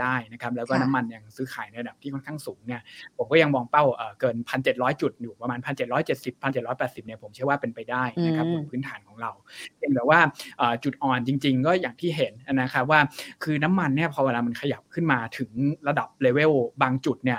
[0.00, 2.80] ได้นะครับแล้วก็น้ำมันยังซื้อขายในระดับที่ค่อนข้างสูงเนี่ย
[3.16, 3.84] ผมก็ยังมองเป้า
[4.20, 9.32] เกินพันเจ็ดร้อยจุดอยู่ประมาณพันเจ็ดร้อยเจ็ดสิบพันเจ็ดร้อยแปดสิบเนี่ยผมเชื่อว่าเป็นไปได้นะครับบนพื้นฐานของเรา
[9.76, 10.18] เพียงแต่ว่า
[10.84, 13.00] จุดอ่อนจริง ๆ ก็อย่างที่เห็นนะครับว่า
[13.42, 15.50] คือน้ำมันเนี่ยพอเวลามันขยับขึ้นมาถึง
[15.88, 16.52] ระดับเลเวล
[16.82, 17.38] บางจุดเนี่ย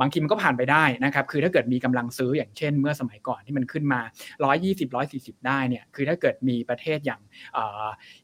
[0.00, 4.00] บางทีมันก็ผ่านไปได้นะครับ คือถ้าเกิดมีกำลังซื้ออย่างเช่น เมื่อสมัยก่อนที่มันขึ้นมา
[4.48, 4.90] 120
[5.36, 7.20] 140 ได้เนี่ย คือถ้าเกิดมีประเทศอย่าง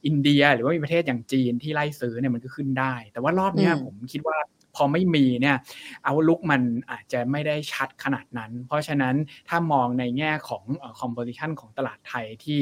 [0.06, 4.38] อินเดีย หรือว่ามีประเทศอย่างจีนที่ไล่ซื้อเนี่ยมันก็ขึ้นได้ แต่ว่ารอบนี้ผมคิดว่า
[4.76, 5.56] พอไม่มีเนี่ย
[6.04, 9.14] เอาลุกมันอาจจะไม่ได้ชัดขนาดนั้น เพราะฉะนั้น
[9.48, 10.64] ถ้ามองในแง่ของ
[11.00, 12.60] คอมโพสิชันของตลาดไทยที่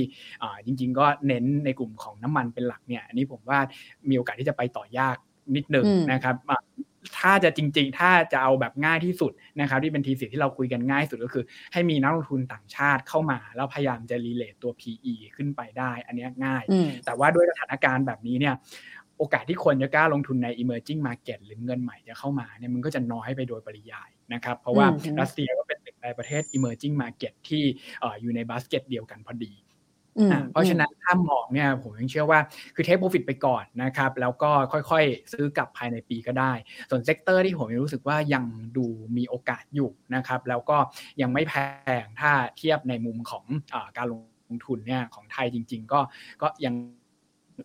[0.65, 3.59] จริง ๆ ก็เน้นในกลุ่มของน้ำมันเป็นหลักเนี่ยอันนี้ผมว่า
[4.09, 5.17] มีโอกาสที่จะไปต่อยาก
[5.57, 6.37] นิดหนึ่งนะครับ
[7.19, 16.63] ถ้าจะจริง ๆ ถ้าจะเอาแบบง่ายที่สุดนะครับ ที่เป็น thesis ที่เราคุยกันง่ายสุดก็คือ ให้มีนักลงทุนต่างชาติเข้ามา แล้วพยายามจะ re-rate ตัว PE ขึ้นไปได้ อันนี้ง่าย
[17.05, 18.55] แต่ว่าด้วยสถานการณ์แบบนี้เนี่ย
[19.19, 24.87] โอกาสที่คนจะกล้าลงทุนใน emerging market หรือเงินใหม่จะเข้ามาเนี่ยมันก็จะน้อยไปโดยปริยายนะครับ เพราะว่า
[25.21, 27.63] รัสเซียก็เป็นหนึ่งในประเทศ emerging market ที่
[28.21, 29.53] อยู่ในบาสเกตเดียวกันพอดี
[30.53, 32.41] เพราะฉะนั้นถ้ามองเนี่ยผมยังเชื่อว่า
[32.75, 36.53] คือ take profit ไปก่อนนะครับแล้วก็ค่อยๆ ซื้อกลับภายในปีก็ได้
[36.91, 38.45] ส่วน sector ที่ผมยังรู้สึกว่ายัง
[38.77, 40.79] ดูมีโอกาสอยู่นะครับแล้วก็
[41.23, 41.55] ยังไม่แพ
[42.03, 44.15] งถ้าเทียบในมุมของอการล
[44.55, 46.01] งทุนเนี่ยของไทยจริง ๆ ก็
[46.43, 46.75] ก็ยัง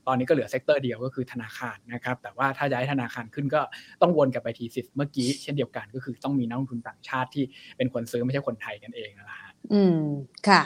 [0.08, 3.62] ตอนนี้ก็เหลือ sector เดียวก็คือธนาคารนะครับ แต่ว่าถ้าจะให้ธนาคารขึ้นก็
[4.02, 7.44] ต้องวนกลับไป thesis เมื่อกี้เช่นเดียวกันก็คือต้องมีนักลงทุนต่างชาติที่
[7.78, 10.00] เป็นคนซื้อไม่ใช่คนไทยกันเองนะฮะอืม
[10.48, 10.62] ค่ะ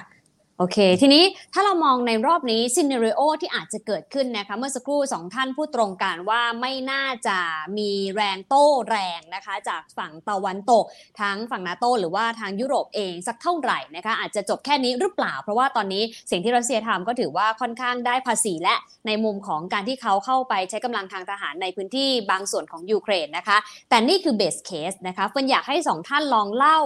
[0.61, 7.39] โอเค ทีนี้ถ้าเรามองในรอบนี้ scenario ที่อาจจะเกิดขึ้นนะคะ เมื่อสักครู่สองท่านพูดตรงกันว่าไม่น่าจะ
[7.77, 10.85] มีแรงโต้แรงนะคะ จากฝั่งตะวันตก
[11.21, 18.75] ทั้งฝั่งนาโตหรือว่าทางยุโรปเองสักเท่าไหร่นะคะ อาจจะจบแค่นี้หรือเปล่า เพราะว่าตอนนี้สิ่งที่รัสเซียทำก็ถือว่าค่อนข้างได้ภาษีและ
[19.07, 23.57] ในมุมของการที่เขาเข้าไปใช้กำลังทางทหารในพื้นที่บางส่วนของยูเครนนะคะ
[23.89, 26.79] แต่นี่คือเบสเคสนะคะเฟินอยากให้สองท่านลองเล่า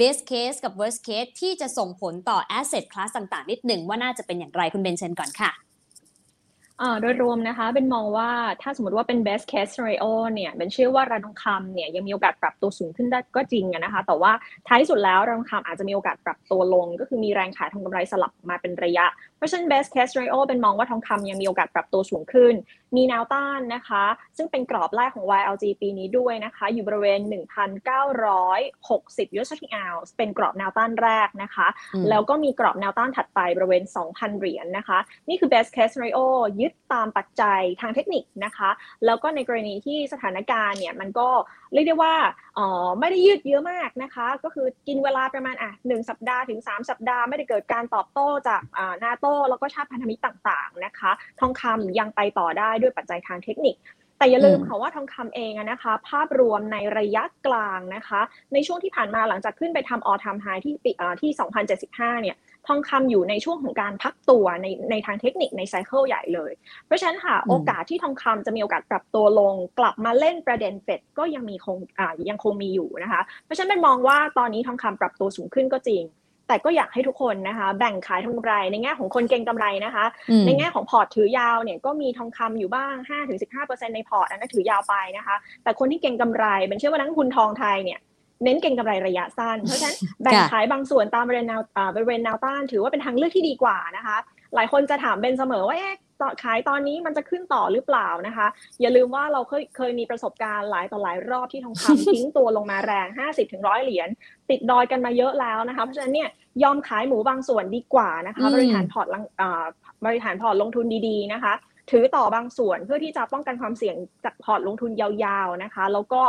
[0.00, 5.52] best case กับ worst case ที่จะส่งผลต่อ asset class ต่างๆ นิดหนึ่งว่าน่าจะเป็นอย่างไรคุณเบนเชนก่อนค่ะ
[7.00, 8.30] โดยรวมนะคะเป็นมองว่า
[8.62, 14.32] ถ้าสมมติว่าเป็น best case scenario เนี่ยเป็นเชื่อว่าราคาทองคำเนี่ยยังมีโอกาสปรับตัวสูงขึ้นได้ก็จริงนะคะแต่ว่า
[14.68, 19.06] ท้ายสุดแล้วราคาทองคำอาจจะมีโอกาสปรับตัวลง ก็คือมีแรงขายทางกำไรสลับมาเป็นระยะ
[19.36, 22.54] เพราะฉะนั้น best case scenario เป็นมองว่าทองคำยังมีโอกาสปรับตัวสูงขึ้น
[22.96, 24.04] มีแนวต้านนะคะ
[24.36, 27.20] ซึ่งเป็นกรอบแรกของ YLG ปีนี้ด้วยนะคะ อยู่บริเวณ
[28.06, 29.50] 1,960 US
[29.84, 31.66] ounce เป็นกรอบแนวต้านแรกนะคะ
[32.10, 36.20] แล้วก็มีกรอบแนวต้านถัดไปบริเวณ 2,000 เหรียญนนะคะ นี่คือ best case scenario
[36.60, 38.70] ยึดตามปัจจัยทางเทคนิคนะคะ
[39.06, 41.28] แล้วก็ในกรณีที่สถานการณ์เนี่ยมันก็
[41.72, 42.14] เรียกได้ว่า
[42.58, 42.68] อ๋อ
[43.00, 51.10] ไม่ได้ยืดเยอะมากนะคะ ก็คือกินเวลาประมาณอะหนึ่งสัปดาห์ถึง 3 สัปดาห์ไม่ได้เกิดการตอบโต้จากอ่านาโต้แล้วก็ชาติพันธมิตรต่างๆนะคะ
[51.40, 53.76] ทองคำยังไปต่อได้ด้วยปัจจัยทางเทคนิค
[54.18, 58.20] แต่อย่าลืมค่ะว่าทองคำเองนะคะ ภาพรวมในระยะกลางนะคะ
[58.52, 61.30] ในช่วงที่ผ่านมาหลังจากขึ้นไปทำ all-time high ที่ปีที่
[61.76, 62.36] 2075 เนี่ย
[62.66, 66.52] ทองคำอยู่ในช่วงของการพักตัวในในทางเทคนิคใน cycle ใหญ่เลย
[66.86, 76.02] เพราะฉะนั้นค่ะโอกาสที่ทองคำจะมีโอกาสปรับตัวลง กลับมาเล่นประเด็นเฟดก็ยังมีคงอ่ายังคงมีอยู่นะคะ เพราะฉะนั้นเบนมองว่าตอนนี้ทองคำปรับตัวสูงขึ้นก็จริง
[76.48, 80.04] แต่ก็อยากให้ทุกคนนะคะ แบ่งขายทำกำไรในแง่ของคนเก็งกำไรนะคะ
[80.46, 82.94] ในแง่ของพอร์ตถือยาวเนี่ยก็มีทองคำอยู่บ้าง
[83.44, 88.00] 5-15%ในพอร์ตอันนั้นถือยาวไปนะคะ แต่คนที่เก่งกำไรเป็นเชื่อว่านักทุนทองไทยเนี่ย
[88.44, 91.60] เน้นเก่งกำไรระยะสั้น เพราะฉะนั้นแบ่งขายบางส่วนตามบริเวณแนว
[91.94, 94.16] บริเวณแนวต้านถือว่าเป็นทางเลือกที่ดีกว่านะคะ
[94.54, 95.96] หลายคนจะถามเป็นเสมอว่าเอ๊ะ
[96.44, 98.46] ขายตอนนี้มันจะขึ้นต่อหรือเปล่านะคะ
[98.80, 104.08] อย่าลืมว่าเราเคยเคยมีประสบการณ์หลายต่อหลายรอบที่ทองคำทิ้งตัวลงมาแรง50ถึงร้อยเหรียญ
[104.50, 106.28] ติดดอยกันมาเยอะแล้วนะคะ เพราะฉะนั้นเนี่ย
[106.62, 109.06] ยอมขายหมูบางส่วนดีกว่านะคะ บริหารพอร์ต
[110.06, 111.54] บริหารพอร์ตลงทุนดีๆนะคะ
[111.90, 116.22] ถือต่อบางส่วนเพื่อที่จะป้องกันความเสี่ยงจากพอร์ตลงทุนยาวๆนะคะ แล้วก็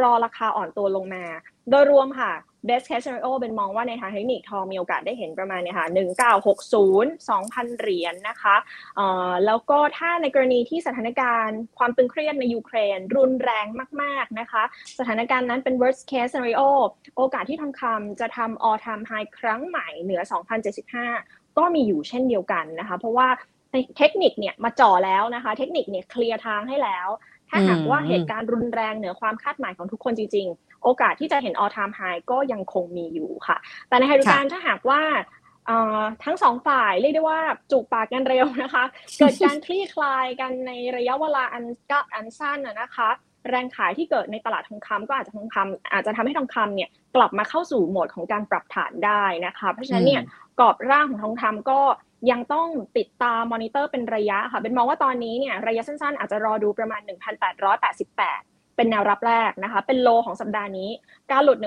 [0.00, 1.24] รอราคาอ่อนตัวลงมา
[1.70, 2.32] โดยรวมค่ะ
[2.68, 5.86] best case scenario เป็นมองว่าในทางเทคนิคทองมีโอกาสได้เห็นประมาณเนี่ยค่ะ
[6.52, 8.56] 1960 2,000 เหรียญนนะคะ
[9.46, 13.66] แล้วก็ถ้าในกรณีที่สถานการณ์ความตึงเครียดในยูเครน รุนแรง
[14.02, 14.62] มาก ๆ นะคะ
[14.98, 16.68] สถานการณ์นั้นเป็น worst case scenario
[17.16, 20.22] โอกาสที่ทองคำจะทำ all time high ครั้งใหม่เหนือ
[20.90, 23.28] 2,075 ก็มีอยู่เช่นเดียวกันนะคะ เพราะว่า
[23.98, 27.08] เทคนิคเนี่ยมาจ่อแล้วนะคะ เทคนิคเนี่ยเคลียร์ทางให้แล้ว
[27.48, 30.46] ถ้าหากว่าเหตุการณ์รุนแรงเหนือความคาดหมายของทุกคนจริง
[30.82, 33.56] โอกาสที่จะเห็น all time high ก็ยังคงมีอยู่ค่ะ
[33.88, 35.02] แต่ในไฮดูการถ้าหากว่า
[36.24, 37.40] ทั้งสองฝ่ายเรียกได้ว่า
[37.70, 38.84] จูบปากกันเร็วนะคะ
[39.18, 43.08] เกิดการคลี่คลายกันในระยะเวลาอันก็อันสั้นนะคะ
[43.50, 50.22] แรงขายที่เกิดในตลาดทองคำก็อาจจะทองคำอาจจะทำให้ทองคำเนี่ยกลับมาเข้าสู่โหมดของการปรับฐานได้นะคะ เพราะฉะนั้นเนี่ย
[50.60, 51.80] กรอบร่างของทองคำก็
[52.30, 52.68] ยังต้อง
[52.98, 57.00] ติดตามมอนิเตอร์เป็นระยะค่ะ เป็นมองว่าตอนนี้เนี่ยระยะสั้นๆ อาจจะรอดูประมาณ
[57.62, 60.90] 1,888 เป็นแนวรับแรกนะคะ เป็นโลของสัปดาห์นี้
[61.30, 61.58] การหลุด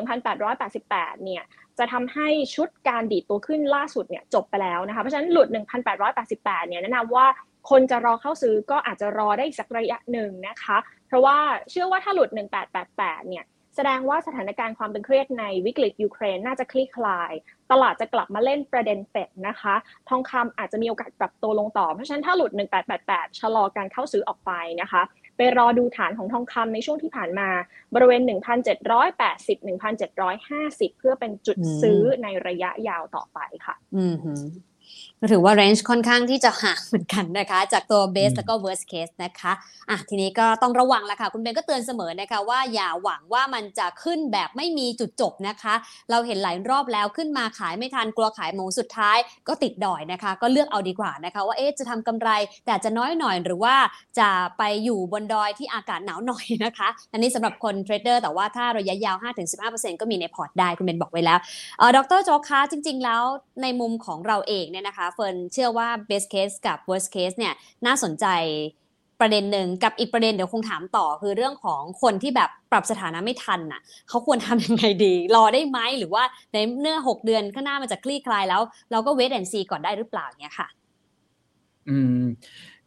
[0.57, 1.43] 1,888 เนี่ย
[1.77, 5.47] จะทำให้ชุดการดีดตัวขึ้นล่าสุดเนี่ยจบไปแล้วนะคะ เพราะฉะนั้นหลุด
[6.09, 7.25] 1,888 เนี่ยแนะนำว่า
[7.69, 11.37] คนจะรอเข้าซื้อก็อาจจะรอได้อีกสักระยะหนึ่งนะคะ เพราะว่า
[11.69, 12.29] เชื่อว่าถ้าหลุด
[12.79, 17.31] 1888 เนี่ยแสดงว่าสถานการณ์ความเป็นเครียดในวิกฤตยูเครนน่าจะคลี่คลาย
[17.71, 19.75] ตลาดจะกลับมาเล่นประเด็นเฟดนะคะ
[20.09, 22.51] ทองคำอาจจะมีโอกาสปรับตัวลงต่อ เพราะฉะนั้นถ้าหลุด
[22.95, 25.01] 1888 ชะลอการเข้าซื้อออกไปนะคะ
[25.37, 27.49] ไปรอดูฐานของทองคำในช่วงที่ผ่านมา
[27.93, 28.21] บริเวณ
[29.05, 29.59] 1,780
[30.09, 34.15] 1,750 เพื่อเป็นจุดซื้อในระยะยาวต่อไปค่ะ อืม
[35.19, 39.51] ก็ถือว่าเรนจ์ค่อนข้างที่จะห่างเหมือนกันนะคะ จากตัวเบสแล้วก็ worst case นะคะ
[39.89, 45.73] อะทีนี้ก็ต้องระวังแล้วค่ะ คุณเบนก็เตือนเสมอนะคะ ว่าอย่าหวังว่ามันจะขึ้นแบบไม่มีจุดจบนะคะ
[46.11, 49.17] เราเห็นหลายรอบแล้วขึ้นมาขายไม่ทันกลัวขายหมูสุดท้าย
[49.47, 52.29] ก็ติดดอยนะคะ ก็เลือกเอาดีกว่านะคะ ว่าเอ๊ะจะทำกำไร
[52.65, 53.75] แต่จะน้อยหน่อยหรือว่า
[54.19, 59.17] จะไปอยู่บนดอยที่อากาศหนาวหน่อยนะคะ อันนี้สำหรับคนเทรดเดอร์แต่ว่าถ้าระยะยาว
[59.59, 61.39] 5-15%ก็มีในพอร์ตได้คุณเบนบอกไว้แล้ว
[61.77, 63.23] เออดรโจคะจริง ๆ แล้ว
[63.61, 67.53] ในมุมของเราเองเนี่ยนะคะเฟิร์นเชื่อว่า best case กับ worst case เนี่ย
[67.85, 68.25] น่าสนใจ
[69.21, 78.61] ประเด็นหนึ่งกับอีกประเด็นเดี๋ยวคงถามต่อคือเรื่องของคนที่แบบปรับสถานะไม่ทันน่ะเขาควรทำยังไงดี รอได้ไหมหรือว่าในเนื้อหกเดือนข้างหน้ามันจะคลี่คลายแล้ว
[78.91, 80.67] เราก็เวทแอนซีก่อนได้หรือเปล่าเนี่ยค่ะ
[81.89, 82.23] อืม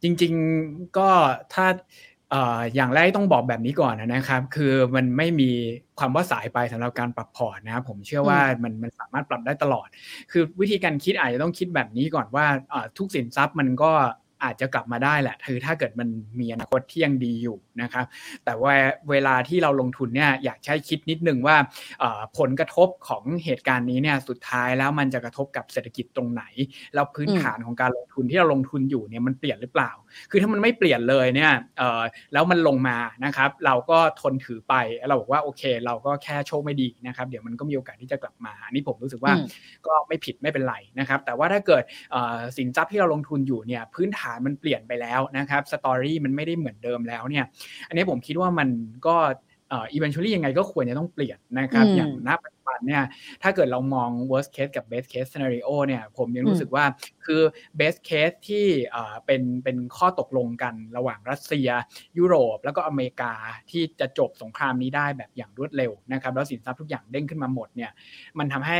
[0.02, 0.32] จริง
[0.64, 1.10] ๆก็
[1.52, 1.66] ถ้า
[2.74, 5.50] อย่างแรกต้องบอกแบบนี้ก่อนนะครับ คือมันไม่มี
[5.98, 9.88] ความว่าสายไปสำหรับการปรับพอร์ตนะครับผมเชื่อว่ามันมันสามารถปรับได้ตลอด
[10.30, 12.46] คือวิธีการคิดอาจจะต้องคิดแบบนี้ก่อนว่า
[12.98, 13.92] ทุกสินทรัพย์มันก็
[14.44, 16.08] อาจจะกลับมาได้แหละคือถ้าเกิดมัน
[16.40, 18.04] มีอนาคตที่ยังดีอยู่นะครับ
[18.44, 18.72] แต่ว่า
[19.10, 21.56] เวลาที่เราลงทุนเนี่ยอยากใช้คิดนิดนึงว่า
[22.38, 26.44] ผลกระทบของเหตุการณ์นี้เนี่ยสุดท้ายแล้วมันจะกระทบกับเศรษฐกิจตรงไหน
[26.94, 29.90] แล้วพื้นฐานของการลงทุนที่เราลงทุนอยู่เนี่ยมันเปลี่ยนหรือเปล่า
[30.30, 31.52] คือถ้ามันไม่เปลี่ยนเลยเนี่ย
[32.32, 34.74] แล้วมันลงมานะครับ เราก็ทนถือไป
[35.08, 39.32] เราบอกว่าโอเค เราก็แค่โชคไม่ดีนะครับ เดี๋ยวมันก็มีโอกาสที่จะกลับมาอันนี้ผมรู้สึกว่า
[39.86, 41.82] ก็ไม่ผิดไม่เป็นไรนะครับ แต่ว่าถ้าเกิด
[42.56, 47.44] สินทรัพย์ที่เราลงทุนอยู่เนี่ยพื้นฐานมันเปลี่ยนไปแล้วนะครับสตอรี่มันไม่ได้เหมือนเดิมแล้วเนี่ย
[47.88, 48.68] อันนี้ผมคิดว่ามัน
[49.06, 49.16] ก็
[49.68, 53.04] เอ่อ eventually ยังไงก็ควรจะต้องเปลี่ยนนะครับอย่างณปัจ จุบันเนี่ย
[53.42, 56.84] ถ้าเกิดเรามอง worst case กับ best case scenario เนี่ยผมยังรู้สึกว่า
[57.26, 57.42] คือ
[57.80, 58.66] best case ที่
[59.26, 61.68] เป็นเป็นข้อตกลงกันระหว่างรัสเซีย
[62.18, 63.32] ยุโรป แล้วก็อเมริกา
[63.70, 67.90] ที่จะจบสงครามนี้ได้แบบอย่างรวดเร็วนะครับแล้วสินทรัพย์ทุกอย่างเด้งขึ้นมาหมดเนี่ย
[68.38, 68.78] มันทำให้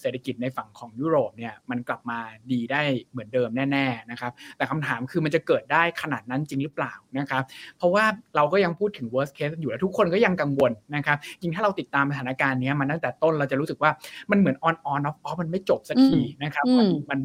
[0.00, 2.18] เศรษฐกิจในฝั่งของยุโรปเนี่ยมันกลับมา
[2.52, 7.42] ดีได้เหมือนเดิมแน่ๆนะครับแต่คำถามคือมันจะเกิดได้ขนาดนั้นจริงหรือเปล่านะครับ
[7.78, 8.04] เพราะว่า
[8.36, 13.90] เราก็ยังพูดถึง worst case อยู่แล้วทุกคนก็ยังกังวลนะครับจริงถ้าเราติดตามสถานการณ์นี้มาตั้งแต่ต้นเราจะรู้สึกว่า
[14.30, 16.64] มันเหมือน on on off off มันไม่จบสักทีนะครับ
[17.10, 17.18] มัน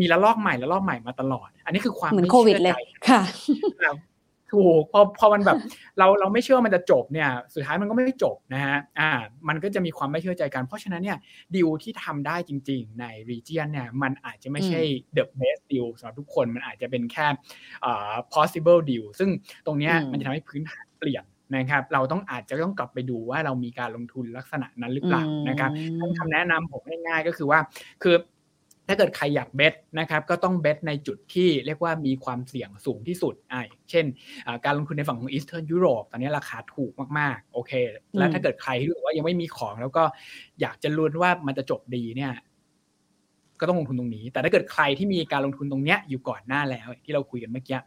[0.00, 2.78] มีละลอกใหม่ละลอกใหม่มาตลอด อันนี้คือความไม่เชื่อใจ
[3.08, 3.22] ค่ะ
[4.52, 5.56] ถูกพอพอมันแบบ
[5.98, 9.10] เราเราไม่เชื่อมันจะจบเนี่ย สุดท้ายมันก็ไม่จบนะฮะอ่า
[9.48, 11.18] มันก็จะมีความไม่เชื่อใจกัน เพราะฉะนั้นเนี่ย
[11.54, 14.80] ดิวที่ทำได้จริง ๆ ใน region เนี่ยมันอาจจะไม่ใช่
[15.16, 17.26] the best deal สำหรับทุกคนมันอาจจะเป็นแค่
[17.84, 19.30] อ่า possible deal ซึ่ง
[19.66, 21.24] ตรงเนี้ยมันจะทำให้พื้นฐานเปลี่ยน
[21.56, 25.70] นะครับ เราต้องอาจจะต้องกลับไปดูว่าเรามีการลงทุนลักษณะนั้นหรือเปล่านะครับ
[26.18, 27.58] คำแนะนำผมง่ายๆก็คือว่า
[28.02, 28.16] คือ
[28.88, 34.04] ถ้าเกิดใครอยากเบสนะครับก็ต้องเบสในจุดที่เรียกว่ามีความเสี่ยงสูงที่สุดอ่าเช่น
[34.64, 37.72] การลงทุนในฝั่งของ Eastern ยุโรปตอนนี้ราคาถูกมากๆ โอเค
[38.18, 40.04] แล้วถ้าเกิดใครที่บอกว่ายังไม่มีของแล้วก็
[40.60, 42.32] อยากจะลุ้นว่ามันจะจบดีเนี่ย
[43.60, 47.78] ก็ต้องลงทุนตรงนี้ แต่ถ้าเกิดใครที่มีการลงทุนตรงเนี้ยอยู่ก่อนหน้าแล้วที่เราคุยกันเมื่อกี้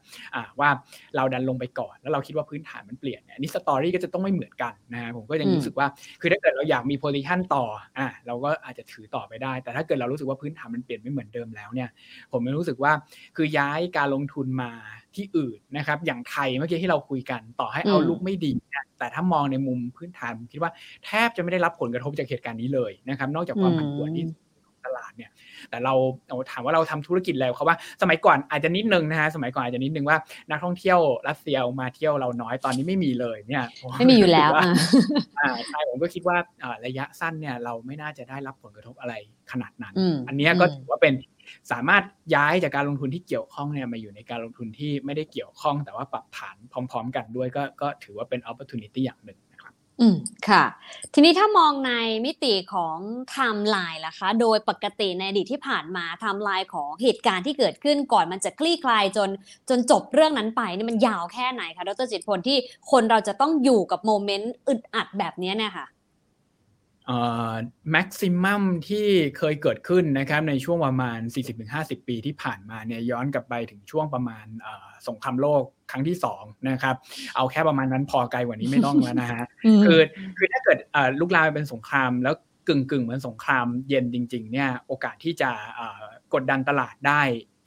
[0.59, 0.69] ว่า
[1.15, 5.87] เราดันลงไปก่อน แล้วเราคิดว่าพื้นฐานมันเปลี่ยนเนี่ยนี่ story ก็จะต้องไม่เหมือนกันนะผมก็ยังรู้สึกว่า
[6.21, 7.65] คือถ้าเกิดเราอยากมี position ต่อ
[7.97, 11.89] อ่าเราก็อาจจะถือต่อไปได้ แต่ถ้าเกิดเรารู้สึกว่าพื้นฐานมันเปลี่ยนไม่เหมือนเดิมแล้วเนี่ย
[12.31, 12.91] ผมรู้สึกว่า
[13.35, 14.71] คือย้ายการลงทุนมา
[15.15, 20.71] ที่อื่นนะครับ อย่างไทยเมื่อกี้ที่เราคุยกันต่อให้เอาลุกไม่ดีนแต่ถ้ามองในมุมพื้นฐานผมคิดว่า
[21.05, 24.25] แทบจะไม่ได้รับผลกระทบจากเหตุการณ์นี้เลยนะครับ นอกจากความผันผวนที่
[25.09, 25.31] ตลาดเนี่ย
[25.69, 25.93] แต่เรา
[26.51, 30.17] ถามว่าเราทำธุรกิจแล้วเขาว่าสมัยก่อนอาจจะนิดนึงนะฮะสมัยก่อนอาจจะนิดนึงว่า
[30.49, 33.65] นักท่องเที่ยวรัสเซียมาเที่ยวเราน้อยตอนนี้ไม่มีเลยเนี่ย
[33.97, 34.51] ไม่มีอยู่แล้ว
[35.39, 36.37] อ่าใช่ผมก็คิดว่า
[36.85, 39.13] ระยะสั้นเนี่ยเราไม่น่าจะได้รับผลกระทบอะไร
[39.51, 39.93] ขนาดนั้น
[40.27, 41.13] อันนี้ก็ถือว่าเป็น
[41.71, 42.03] สามารถ
[42.35, 49.48] ย้ายจากการลงทุนที่เกี่ยวข้องเนี่ยมาอยู่ในการลงทุนที่ไม่ได้เกี่ยวข้อง แต่ว่าปรับฐานพร้อม ๆ กันด้วยก็ก็ถือว่าเป็น opportunity อย่างหนึ่งนะครับ
[50.01, 50.15] อืม
[50.49, 50.63] ค่ะ
[51.13, 51.91] ทีนี้ถ้ามองใน
[52.25, 52.97] มิติของ
[53.29, 59.29] ไทม์ไลน์ล่ะคะ โดยปกติในอดีตที่ผ่านมาไทม์ไลน์ของเหตุการณ์ที่เกิดขึ้นก่อนมันจะคลี่คลายจน
[59.69, 62.57] จนจบเรื่องนั้นไปนี่มันยาวแค่ไหนคะดรจิตพลที่
[62.91, 65.85] คนเราจะต้องอยู่กับ moment อึดอัดแบบนี้เนี่ยค่ะ
[67.91, 71.19] แม็กซิมัมที่เคยเกิดขึ้นนะครับในช่วงประมาณ
[71.63, 74.45] 40-50 ปีที่ผ่านมาเนี่ยย้อนกลับไปถึงช่วงประมาณ
[75.07, 76.95] สงครามโลกครั้งที่สองนะครับ
[77.35, 79.43] เอาแค่ประมาณนั้นพอไกลกว่านี้ไม่ต้องแล้วนะฮะ
[79.85, 79.99] คือ
[80.37, 80.77] คือถ้าเกิด
[81.19, 82.35] ลูกลามเป็นสงครามแล้ว
[82.67, 85.49] กึ่งกึ่งเหมือนสงครามเย็นจริงๆเนี่ยโอกาสที่จะ
[86.33, 87.21] กดดันตลาดได้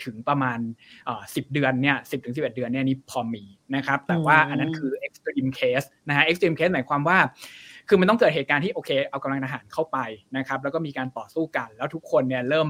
[0.04, 0.58] ถึงประมาณ
[1.34, 3.44] สิบเดือนเนี่ยสิบถึงสิบเอ็ดเดือนเนี่ยนี่พอมี
[3.76, 7.18] นะครับแต่ว่าอันนั้นคือ extreme case นะฮะ extreme case หมายความว่า
[7.88, 9.98] คือมันต้องเกิดเหตุการณ์ที่โอเค เอากำลังทหารเข้าไป
[10.36, 12.68] นะครับ แล้วก็มีการต่อสู้กัน แล้วทุกคนเนี่ยเริ่ม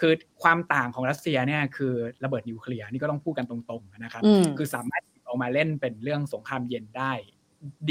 [0.00, 0.12] คือ
[0.42, 1.92] ความต่างของรัสเซียเนี่ยคือ
[2.24, 4.22] ระเบิดนิวเคลียร์นี่ก็ต้องพูดกันตรงๆนะครับ
[4.58, 7.12] คือสามารถออกมาเล่นเป็นเรื่องสงครามเย็นได้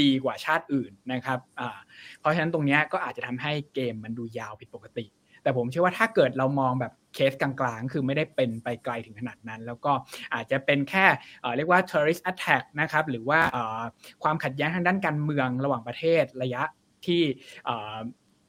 [0.00, 1.78] ดีกว่าชาติอื่นนะครับอ่า
[2.20, 5.06] เพราะฉะนั้นตรงนี้ก็อาจจะทำให้เกมมันดูยาวผิดปกติ
[5.42, 9.92] แต่ผมเชื่อว่าถ้าเกิดเรามองแบบ เคสกลางๆ คือไม่ได้เป็นไปไกลถึงขนาดนั้น แล้วก็
[10.34, 11.04] อาจจะเป็นแค่
[11.56, 13.40] เรียกว่า terrorist attack นะครับหรือว่า
[14.22, 16.62] ความขัดแย้งทางด้านการเมืองระหว่างประเทศระยะ
[17.06, 17.22] ที่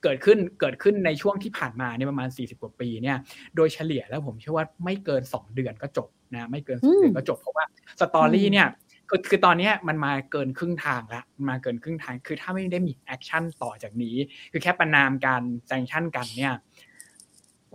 [0.04, 3.18] เกิดขึ้นเกิดขึ้นในช่วงที่ผ่านมาเนี่ยประมาณ 40 กว่าปีเนี่ย
[3.56, 7.66] โดยเฉลี่ยแล้วผมเชื่อว่าไม่เกิน 2 เดือนก็จบนะไม่เกิน 2 เดือนก็จบเพราะว่า
[8.00, 8.68] story เนี่ย
[9.10, 14.16] คือคือตอนนี้มันมาเกินครึ่งทางละมาเกินครึ่งทาง คือถ้าไม่ได้มี action ต่อจากนี้
[14.52, 16.54] คือแค่ประนามการ sanction กันเนี่ย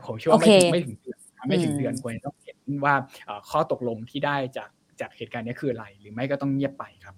[0.06, 2.94] ผมเชื่อว่าไม่ถึงไม่ถึงเดือนไม่ถึงเดือนควรต้องเห็นว่า
[3.50, 7.14] ข้อตกลงที่ได้จากจากเหตุการณ์นี้คืออะไร หรือไม่ก็ต้องเงียบไปครับ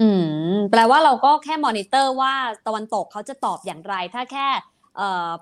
[0.00, 0.08] อื
[0.54, 2.32] ม แปลว่าเราก็แค่มอนิเตอร์ว่า
[2.66, 4.48] ตะวันตกเขาจะตอบอย่างไร ถ้าแค่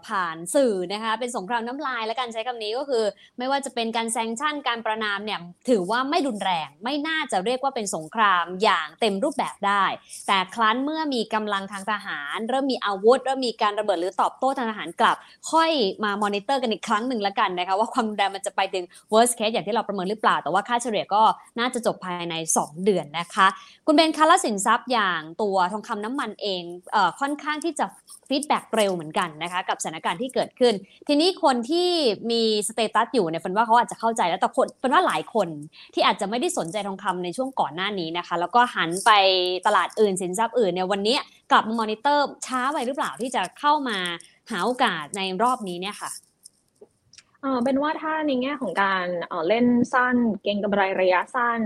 [0.07, 3.05] ผ่านสื่อนะคะเป็นสงครามน้ำลายและการใช้คำนี้ก็คือ
[3.38, 9.85] ไม่ว่าจะเป็นการแซงชั่นการประนามเนี่ยถือว่าไม่รุนแรง ไม่น่าจะเรียกว่าเป็นสงครามอย่างเต็มรูปแบบได้
[10.27, 15.17] แต่ครั้นเมื่อมีกำลังทางทหาร เริ่มมีอาวุธ เริ่มมีการระเบิดหรือตอบโต้ทางทหารกลับ
[15.51, 15.71] ค่อย
[16.05, 21.23] มามอนิเตอร์กันอีกครั้งหนึ่งแล้วกันนะคะว่าความรุนแรงมันจะไปถึง worst case อย่างที่เราประเมินหรือเปล่า แต่ว่าค่าเฉลี่ยก็
[21.59, 23.47] น่าจะจบภายใน 2 เดือนนะคะ
[23.87, 26.62] คุณเบนคาร์ลสินทรัพย์อย่างตัวทองคำน้ำมันเอง
[26.93, 27.87] เอค่อนข้างที่จะ
[28.29, 30.75] feedback เร็วเหมือนกันนะคะกับสถานการณ์ที่เกิดขึ้น
[31.09, 31.89] ทีนี้คนที่
[32.31, 35.49] มี status อยู่เนี่ยเฟิร์นว่าเขาอาจจะเข้าใจแล้วแต่คนเฟิร์นว่าหลายคน
[35.95, 39.11] ที่อาจจะไม่ได้สนใจทองคำในช่วงก่อนหน้านี้นะคะ แล้วก็หันไป
[39.67, 41.17] ตลาดอื่นสินทรัพย์อื่นเนี่ยวันนี้
[41.51, 43.99] กลับมามอนิเตอร์ช้าไปหรือเปล่าที่จะเข้ามา
[44.51, 46.11] หาโอกาสในรอบนี้เนี่ยค่ะ
[47.41, 49.07] เออเบนว่าถ้าในแง่ของการ
[49.49, 51.61] เล่นสั้น เก็งกำไรระยะสั้น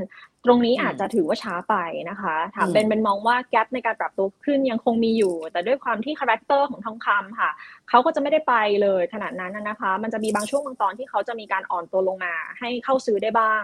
[0.48, 1.74] ตรงนี้อาจจะถือว่าช้าไป
[2.10, 7.50] นะคะถามเป็นเป็นมองว่าแกลในการปรับตัวขึ้นยังคงมีอยู่ แต่ด้วยความที่ character ของทองคำค่ะ
[7.88, 13.62] เขาก็จะไม่ได้ไปเลยขนาดนั้นนะคะ มันจะมีบางช่วงบางตอนที่เขาจะมีการอ่อนตัวลงมาให้เข้าซื้อได้บ้าง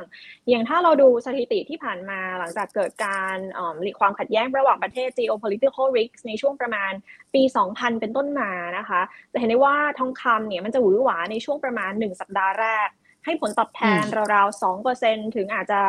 [0.48, 3.36] อย่างถ้าเราดูสถิติที่ผ่านมาหลังจากเกิดการ
[3.82, 6.92] หลีความขัดแย้งระหว่างประเทศ geopolitical risks ในช่วงประมาณ
[7.34, 7.42] ปี
[7.72, 9.00] 2000 เป็นต้นมานะคะ
[9.32, 12.88] จะเห็นได้ว่าทองคำเนี่ยมันจะหวือหวาในช่วงประมาณ 1 สัปดาห์แรก
[13.24, 14.02] ให้ผลตอบแทน
[14.34, 15.80] ราวๆสองเปอร์เซ็นถึงอาจจะ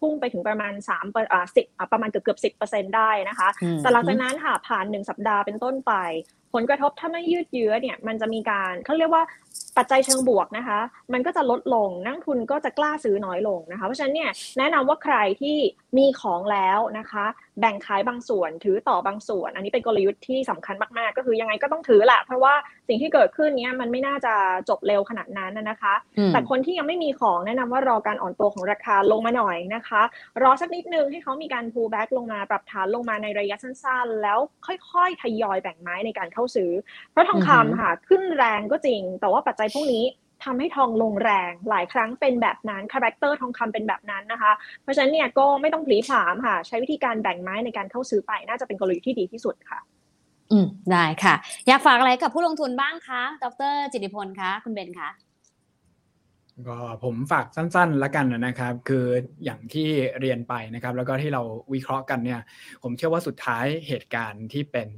[0.00, 3.48] พุ่งไปถึงประมาณสามอ่าสิบประมาณเกือบเกือบสิบเปอร์เซ็นได้นะคะ
[3.82, 5.92] แต่หลังจากนั้นค่ะผ่านหนึ่งสัปดาห์เป็นต้นไป
[6.54, 9.22] ผลกระทบถ้าไม่ยืดเยื้อเนี่ยมันจะมีการเขาเรียกว่า
[9.78, 10.78] ปัจจัยเชิงบวกนะคะ
[11.12, 15.56] มันก็จะลดลงนักทุนก็จะกล้าซื้อน้อยลงนะคะ เพราะฉะนั้นเนี่ยแนะนำว่าใครที่
[15.98, 17.24] มีของแล้วนะคะ
[17.60, 22.54] แบ่งขายบางส่วนถือต่อบางส่วน อันนี้เป็นกลยุทธ์ที่สำคัญมากๆ ก็คือยังไงก็ต้องถือแหละเพราะว่า
[22.88, 24.34] สิ่งที่เกิดขึ้นเนี้ยมันไม่น่าจะ
[24.68, 25.94] จบเร็วขนาดนั้นนะคะ
[26.32, 30.02] แต่คนที่ยังไม่มีของแนะนำว่ารอการอ่อนตัวของราคาลงมาหน่อยนะคะ
[30.42, 36.70] รอสักนิดนึงให้เขามีการ pull back ลงมาปรับฐานลงมาในระยะสั้นๆ แล้วค่อยๆทยอยแบ่งไม้ในการเข้าซื้อ
[37.12, 40.04] เพราะทองคำค่ะขึ้นแรงก็จริง แต่ว่าปัจจัยพวกนี้
[40.44, 49.80] ทำให้ทองลงแรงหลายครั้งเป็นแบบนั้น character ทองคำเป็นแบบนั้นนะคะ เพราะฉะนั้นเนี่ยก็ไม่ต้องผลีผามค่ะ ใช้วิธีการแบ่งไม้ในการเข้าซื้อไปน่าจะเป็นกลยุทธ์ที่ดีที่สุดค่ะ
[50.52, 51.34] อืมได้ค่ะ
[51.66, 55.08] อยากฝากอะไรกับผู้ลงทุนบ้างคะ ดร จิติพลคะ คุณเบนคะ
[56.68, 59.06] ก็ผมฝากสั้นๆแล้วกันนะครับ คือ
[59.44, 59.88] อย่างที่
[60.20, 61.42] เรียนไปนะครับ แล้วก็ที่เรา
[61.74, 62.40] วิเคราะห์กันเนี่ย
[62.82, 64.88] ผมเชื่อว่าสุดท้ายเหตุการณ์ที่เป็น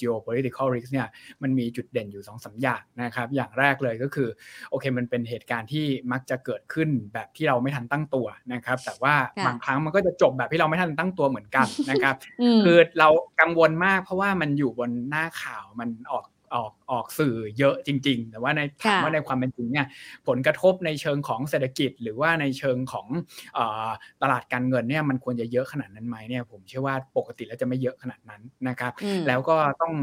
[0.00, 1.08] geopolitical risk เนี่ย
[1.42, 4.28] มันมีจุดเด่นอยู่สองสาอย่างนะครับ อย่างแรกเลยก็คือ
[4.70, 9.14] โอเคมันเป็นเหตุการณ์ที่มักจะเกิดขึ้นแบบที่เราไม่ทันตั้งตัวนะครับ แต่ว่า
[9.46, 12.16] บางครั้งมันก็จะจบแบบที่เราไม่ทันตั้งตัวเหมือนกันนะครับ
[12.64, 13.08] คือเรา
[13.40, 16.24] กังวลมากเพราะว่ามันอยู่บนหน้าข่าวมันออก
[16.54, 19.86] ออกออกสื่อเยอะจริง ๆ แต่ว่าในถามว่าในความเป็นจริงเนี่ย
[20.28, 23.06] ผลกระทบในเชิงของเศรษฐกิจ หรือว่าในเชิงของ
[24.22, 28.92] ตลาดการเงินเนี่ยมันควรจะเยอะขนาดนั้นไหมเนี่ยผมเชื่อว่าปกติแล้วจะไม่เยอะขนาดนั้นนะครับ
[29.26, 29.94] แล้วก็ต้อง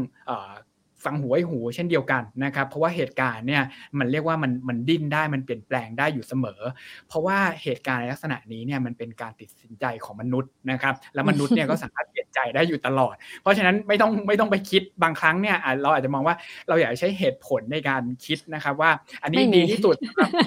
[1.06, 3.62] ฟังหูไว้หูเช่นเดียวกันนะครับ เพราะว่าเหตุการณ์เนี่ย
[3.98, 6.60] มันเรียกว่ามันมันดิ้นได้มันเปลี่ยนแปลงได้อยู่เสมอ
[7.08, 16.36] เพราะว่าเหตุการณ์ในลักษณะนี้เนี่ยมันเป็นการตัดสินใจของมนุษย์นะครับ แล้วมนุษย์เนี่ยก็สามารถเปลี่ยน ใจได้อยู่ตลอด เพราะฉะนั้นไม่ต้องไม่ต้องไปคิดบางครั้งเนี่ยเราอาจจะมองว่า
[16.68, 18.90] เราอยากใช้เหตุผลในการคิดนะครับว่า
[19.22, 19.96] อันนี้ดีที่สุด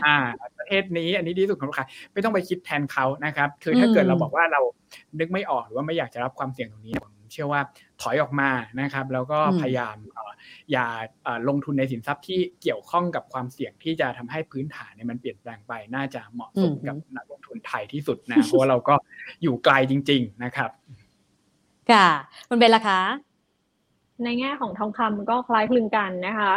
[0.06, 0.18] อ่า
[0.58, 4.62] ประเทศนี้อันนี้ดีที่สุดของลูกค้าไม่ต้องไปคิดแทนเขานะครับ คือถ้าเกิดเราบอกว่าเรา
[5.20, 6.96] นึกไม่ออกหรือว่าไม่อยากจะรับความเสี่ยงตรงนี้
[7.34, 7.62] เชื่อว่า
[8.02, 8.50] ถอยออกมา
[8.82, 9.96] นะครับ แล้วก็พยายาม
[10.72, 10.88] อย่า
[11.50, 18.96] ลงทุนในสินทรัพย์ที่เกี่ยวข้องกับความเสี่ยงที่จะทำให้พื้นฐานเนี่ยมันเปลี่ยนแปลงไปน่าจะเหมาะสมกับนักลงทุนไทยที่สุดนะเพราะว่าเราก็
[19.44, 20.70] อยู่ไกลจริง ๆ นะครับ
[21.92, 22.08] ค่ะ
[22.50, 23.02] คุณเบลล่ะคะ
[24.24, 26.54] ในแง่ของทองคำก็คล้ายคลึงกันนะคะ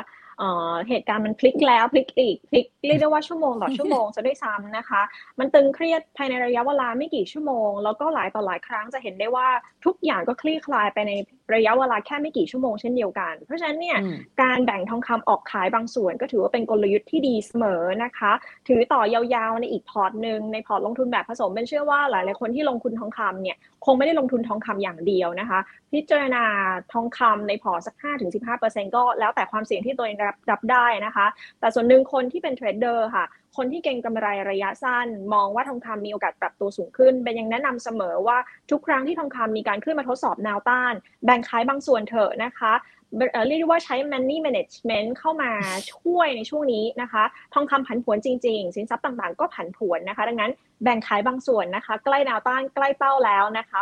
[0.88, 5.02] เหตุการณ์มันพลิกแล้วพลิกอีกพลิกเรียกได้ว่าชั่วโมงต่อชั่วโมงจะด้วยซ้ำนะคะ
[5.38, 9.48] มันตึงเครียดภายในระยะเวลาไม่กี่ชั่วโมง แล้วก็หลายต่อหลายครั้งจะเห็นได้ว่า
[9.84, 11.12] ทุกอย่างก็คลี่คลายไปใน
[11.54, 13.98] ระยะเวลาแค่ไม่กี่ชั่วโมงเช่นเดียวกัน เพราะฉะนั้นเนี่ย
[14.42, 18.32] การแบ่งทองคำออกขายบางส่วน ก็ถือว่าเป็นกลยุทธ์ที่ดีเสมอนะคะ
[18.68, 25.58] ถือต่อยาวๆในอีกพอร์ตหนึ่งในพอร์ตลงทุนแบบผสมเบนเชื่อว่าหลายๆคนที่ลงทุนทองคำเนี่ยคงไม่ได้ลงทุนทองคำอย่างเดียวนะคะ
[25.92, 26.44] พิจารณา
[26.92, 27.94] ทองคำในพอร์ตสัก
[28.44, 31.26] 5-15%ก็แล้วแต่ความเสี่ยงที่ตัวเองรับรับได้นะคะ
[31.60, 33.24] แต่ส่วนหนึ่งคนที่เป็นเทรดเดอร์ค่ะ
[33.56, 38.38] คนที่เก่งกำไรระยะสั้น มองว่าทองคำมีโอกาสปรับตัวสูงขึ้นเป็นยังแนะนำเสมอว่า
[38.70, 40.94] ทุกครั้งที่ทองคำมีการขึ้นมาทดสอบแนวต้าน
[41.24, 42.72] แบ่งขายบางส่วนเถอะนะคะ
[43.48, 45.50] เรียกว่าใช้ money management เข้ามา
[45.92, 50.52] ช่วยในช่วงนี้นะคะ ทองคำผันผวนจริง ๆ สินทรัพย์ต่างๆ ก็ผันผวนนะคะ ดังนั้น
[50.82, 53.78] แบ่งขายบางส่วนนะคะ ใกล้แนวต้านใกล้เป้าแล้วนะคะ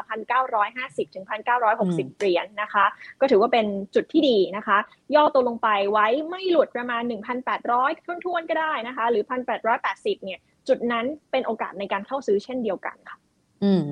[0.57, 1.25] 1,950ถึง
[1.71, 2.85] 1,960เหรียญนะคะ
[3.21, 4.79] ก็ถือว่าเป็นจุดที่ดีนะคะ
[5.15, 7.03] ย่อตัวลงไปไว้ไม่หลุดประมาณ
[7.55, 9.25] 1,800ทุ่วนๆก็ได้นะคะ หรือ
[9.75, 13.19] 1,880เนี่ยจุดนั้นเป็นโอกาสในการเข้าซื้อเช่นเดียวกันค่ะ
[13.65, 13.85] อืม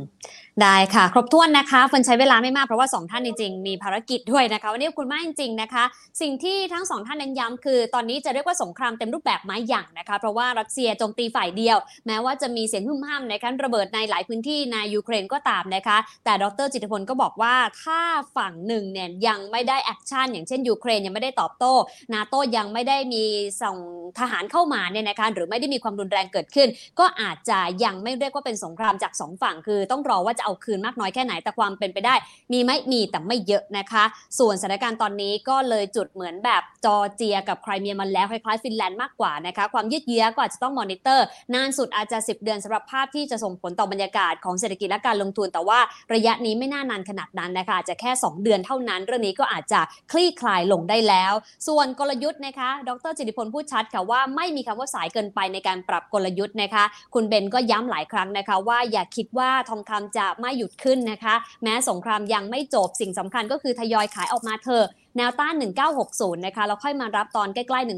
[0.61, 5.85] ได้ค่ะ ครบถ้วนนะคะฝนใช้เวลาไม่มากเพราะว่า 2 ท่านจริงๆมีภารกิจด้วยนะคะวันนี้คุณมากจริงๆนะคะ
[6.21, 11.77] สิ่งที่ทั้งสองท่านเน้นย้ำคือ ตอนนี้จะเรียกว่าสงครามเต็มรูปแบบไม้หยั่งนะคะ เพราะว่ารัสเซียโจมตีฝ่ายเดียว
[12.07, 18.01] แม้ว่าจะมีเสียงหึ่มห้ามในการระเบิดในหลายพื้นที่ในยูเครนก็ตามนะคะ แต่ดรจิตพลก็บอกว่าถ้า
[18.37, 21.75] ฝั่งหนึ่งเนี่ยยังไม่ได้ action อย่างเช่นยูเครนยังไม่ได้ตอบโต้
[22.13, 23.25] นาโต้ยังไม่ได้มี
[23.63, 23.77] ส่ง
[24.19, 32.14] ทหารเข้ามาเนี่ยนะคะหรือไม่ได้มีความรุนแรงเกิดขึ้น ก็อาจจะยังไม่เรียกว่าเป็นสงครามจาก2ฝั่งคือต้องรอว่าจะเอาคืนมากน้อยแค่ไหนแต่ความเป็นไปได้
[32.53, 34.05] มีไหมมีแต่ไม่เยอะนะคะ
[34.38, 41.24] ส่วนสถานการณ์ตอนนี้ก็เลยจุดเหมือนแบบจอร์เจียกับไครเมียมันแล้วคล้ายๆฟินแลนด์มากกว่านะคะ ความยืดเยื้อก็อาจจะต้องมอนิเตอร์
[41.55, 45.78] นานสุดอาจจะ 10 เดือนสำหรับภาพที่จะส่งผลต่อบรรยากาศของเศรษฐกิจและการลงทุน แต่ว่า
[46.14, 49.80] ระยะนี้ไม่น่านานขนาดนั้นนะคะจะแค่ 2 เดือนเท่านั้น เรื่องนี้ก็อาจจะ
[50.12, 51.32] คลี่คลายลงได้แล้ว
[51.68, 56.84] ส่วนกลยุทธ์นะคะ ดรจิติพลพูดชัดค่ะว่าไม่มีคำว่าสายเกินไปในการปรับกลยุทธ์นะคะ
[57.14, 64.87] คุณเบนก็ย้ำหลายครั้งนะคะ ว่าอย่าคิดว่าทองคำจะไม่หยุดขึ้นนะคะ แม้สงครามยังไม่จบสิ่งสำคัญก็คือทยอยขายออกมาเถอะ
[65.17, 65.55] แนวต้าน
[66.01, 67.89] 1960 นะคะแล้วค่อยมารับตอนใกล้ๆ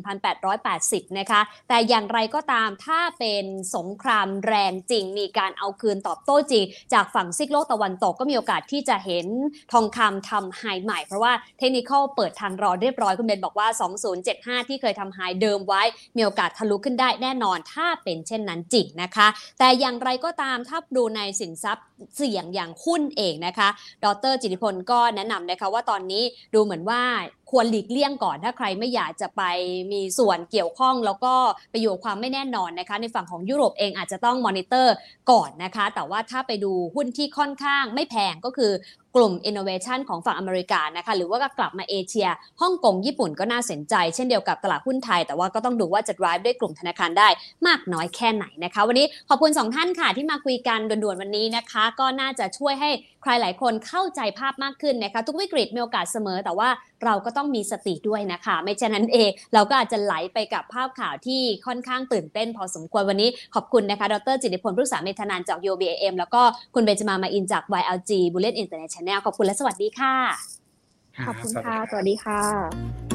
[0.50, 3.44] 1,880 นะคะ แต่อย่างไรก็ตามถ้าเป็น
[3.76, 9.26] สงครามแรงจริง มีการเอาคืนตอบโต้จริง จากฝั่งซิกโลกตะวันตกก็มีโอกาสที่จะเห็น
[9.72, 13.68] ทองคำทำไฮใหม่ เพราะว่าเทคนิคเปิดทางรอเรียบร้อยคุณเบนบอกว่า
[14.22, 15.82] 2075 ที่เคยทำไฮเดิมไว้
[16.16, 19.26] มีโอกาสทะลุขึ้นได้แน่นอนถ้าเป็นเช่นนั้นจริงนะคะ
[19.58, 21.86] แต่อย่างไรก็ตามถ้าดูในสินทรัพย์
[22.16, 23.68] เสี่ยงอย่างหุ้นเองนะคะ
[24.04, 26.22] ดรจิติพลก็แนะนำนะคะว่าตอนนี้
[26.54, 27.18] ดูเหมือนว่าได้
[27.54, 29.42] ควรหลีกเลี่ยงก่อนถ้าใครไม่อยากจะไป
[29.92, 31.34] มีส่วนเกี่ยวข้อง แล้วก็
[31.70, 34.94] ไปอยู่ความไม่แน่นอนนะคะ ในฝั่งของยุโรปเองอาจจะต้องมอนิเตอร์
[35.30, 38.72] ก่อนนะคะ แต่ว่าถ้าไปดูหุ้นที่ค่อนข้างไม่แพงก็คือ
[39.16, 42.28] กลุ่ม Innovation ของฝั่งอเมริกานะคะ หรือว่าก็กลับมาเอเชีย
[42.60, 47.28] ฮ่องกงญี่ปุ่นก็น่าสนใจ เช่นเดียวกับตลาดหุ้นไทย แต่ว่าก็ต้องดูว่าจะ drive ด้วยกลุ่มธนาคารได้
[47.66, 52.90] มากน้อยแค่ไหนนะคะ วันนี้ขอบคุณ 2 ท่านค่ะ ที่มาคุยกันด่วนๆวันนี้นะคะ ก็น่าจะช่วยให้
[53.22, 56.68] ใครหลายคนเข้าใจภาพมากขึ้นนะคะ ทุกวิกฤตมีโอกาสเสมอ แต่ว่า
[57.04, 66.42] เราก็ต้องมีสติด้วยนะคะ ไม่เช่นนั้นเอง เราก็อาจจะไหลไปกับภาพข่าวที่ค่อนข้างตื่นเต้นพอสมควรวันนี้ขอบคุณนะคะ ดรจิติพลผู้สาเมธนานจาก UBAM แล้วก็
[66.74, 70.14] คุณเบนจมามาอินจาก YLG Bullet Internet Channel ขอบคุณและสวัสดีค่ะ
[71.26, 73.13] ขอบคุณค่ะ สวัสดีค่ะ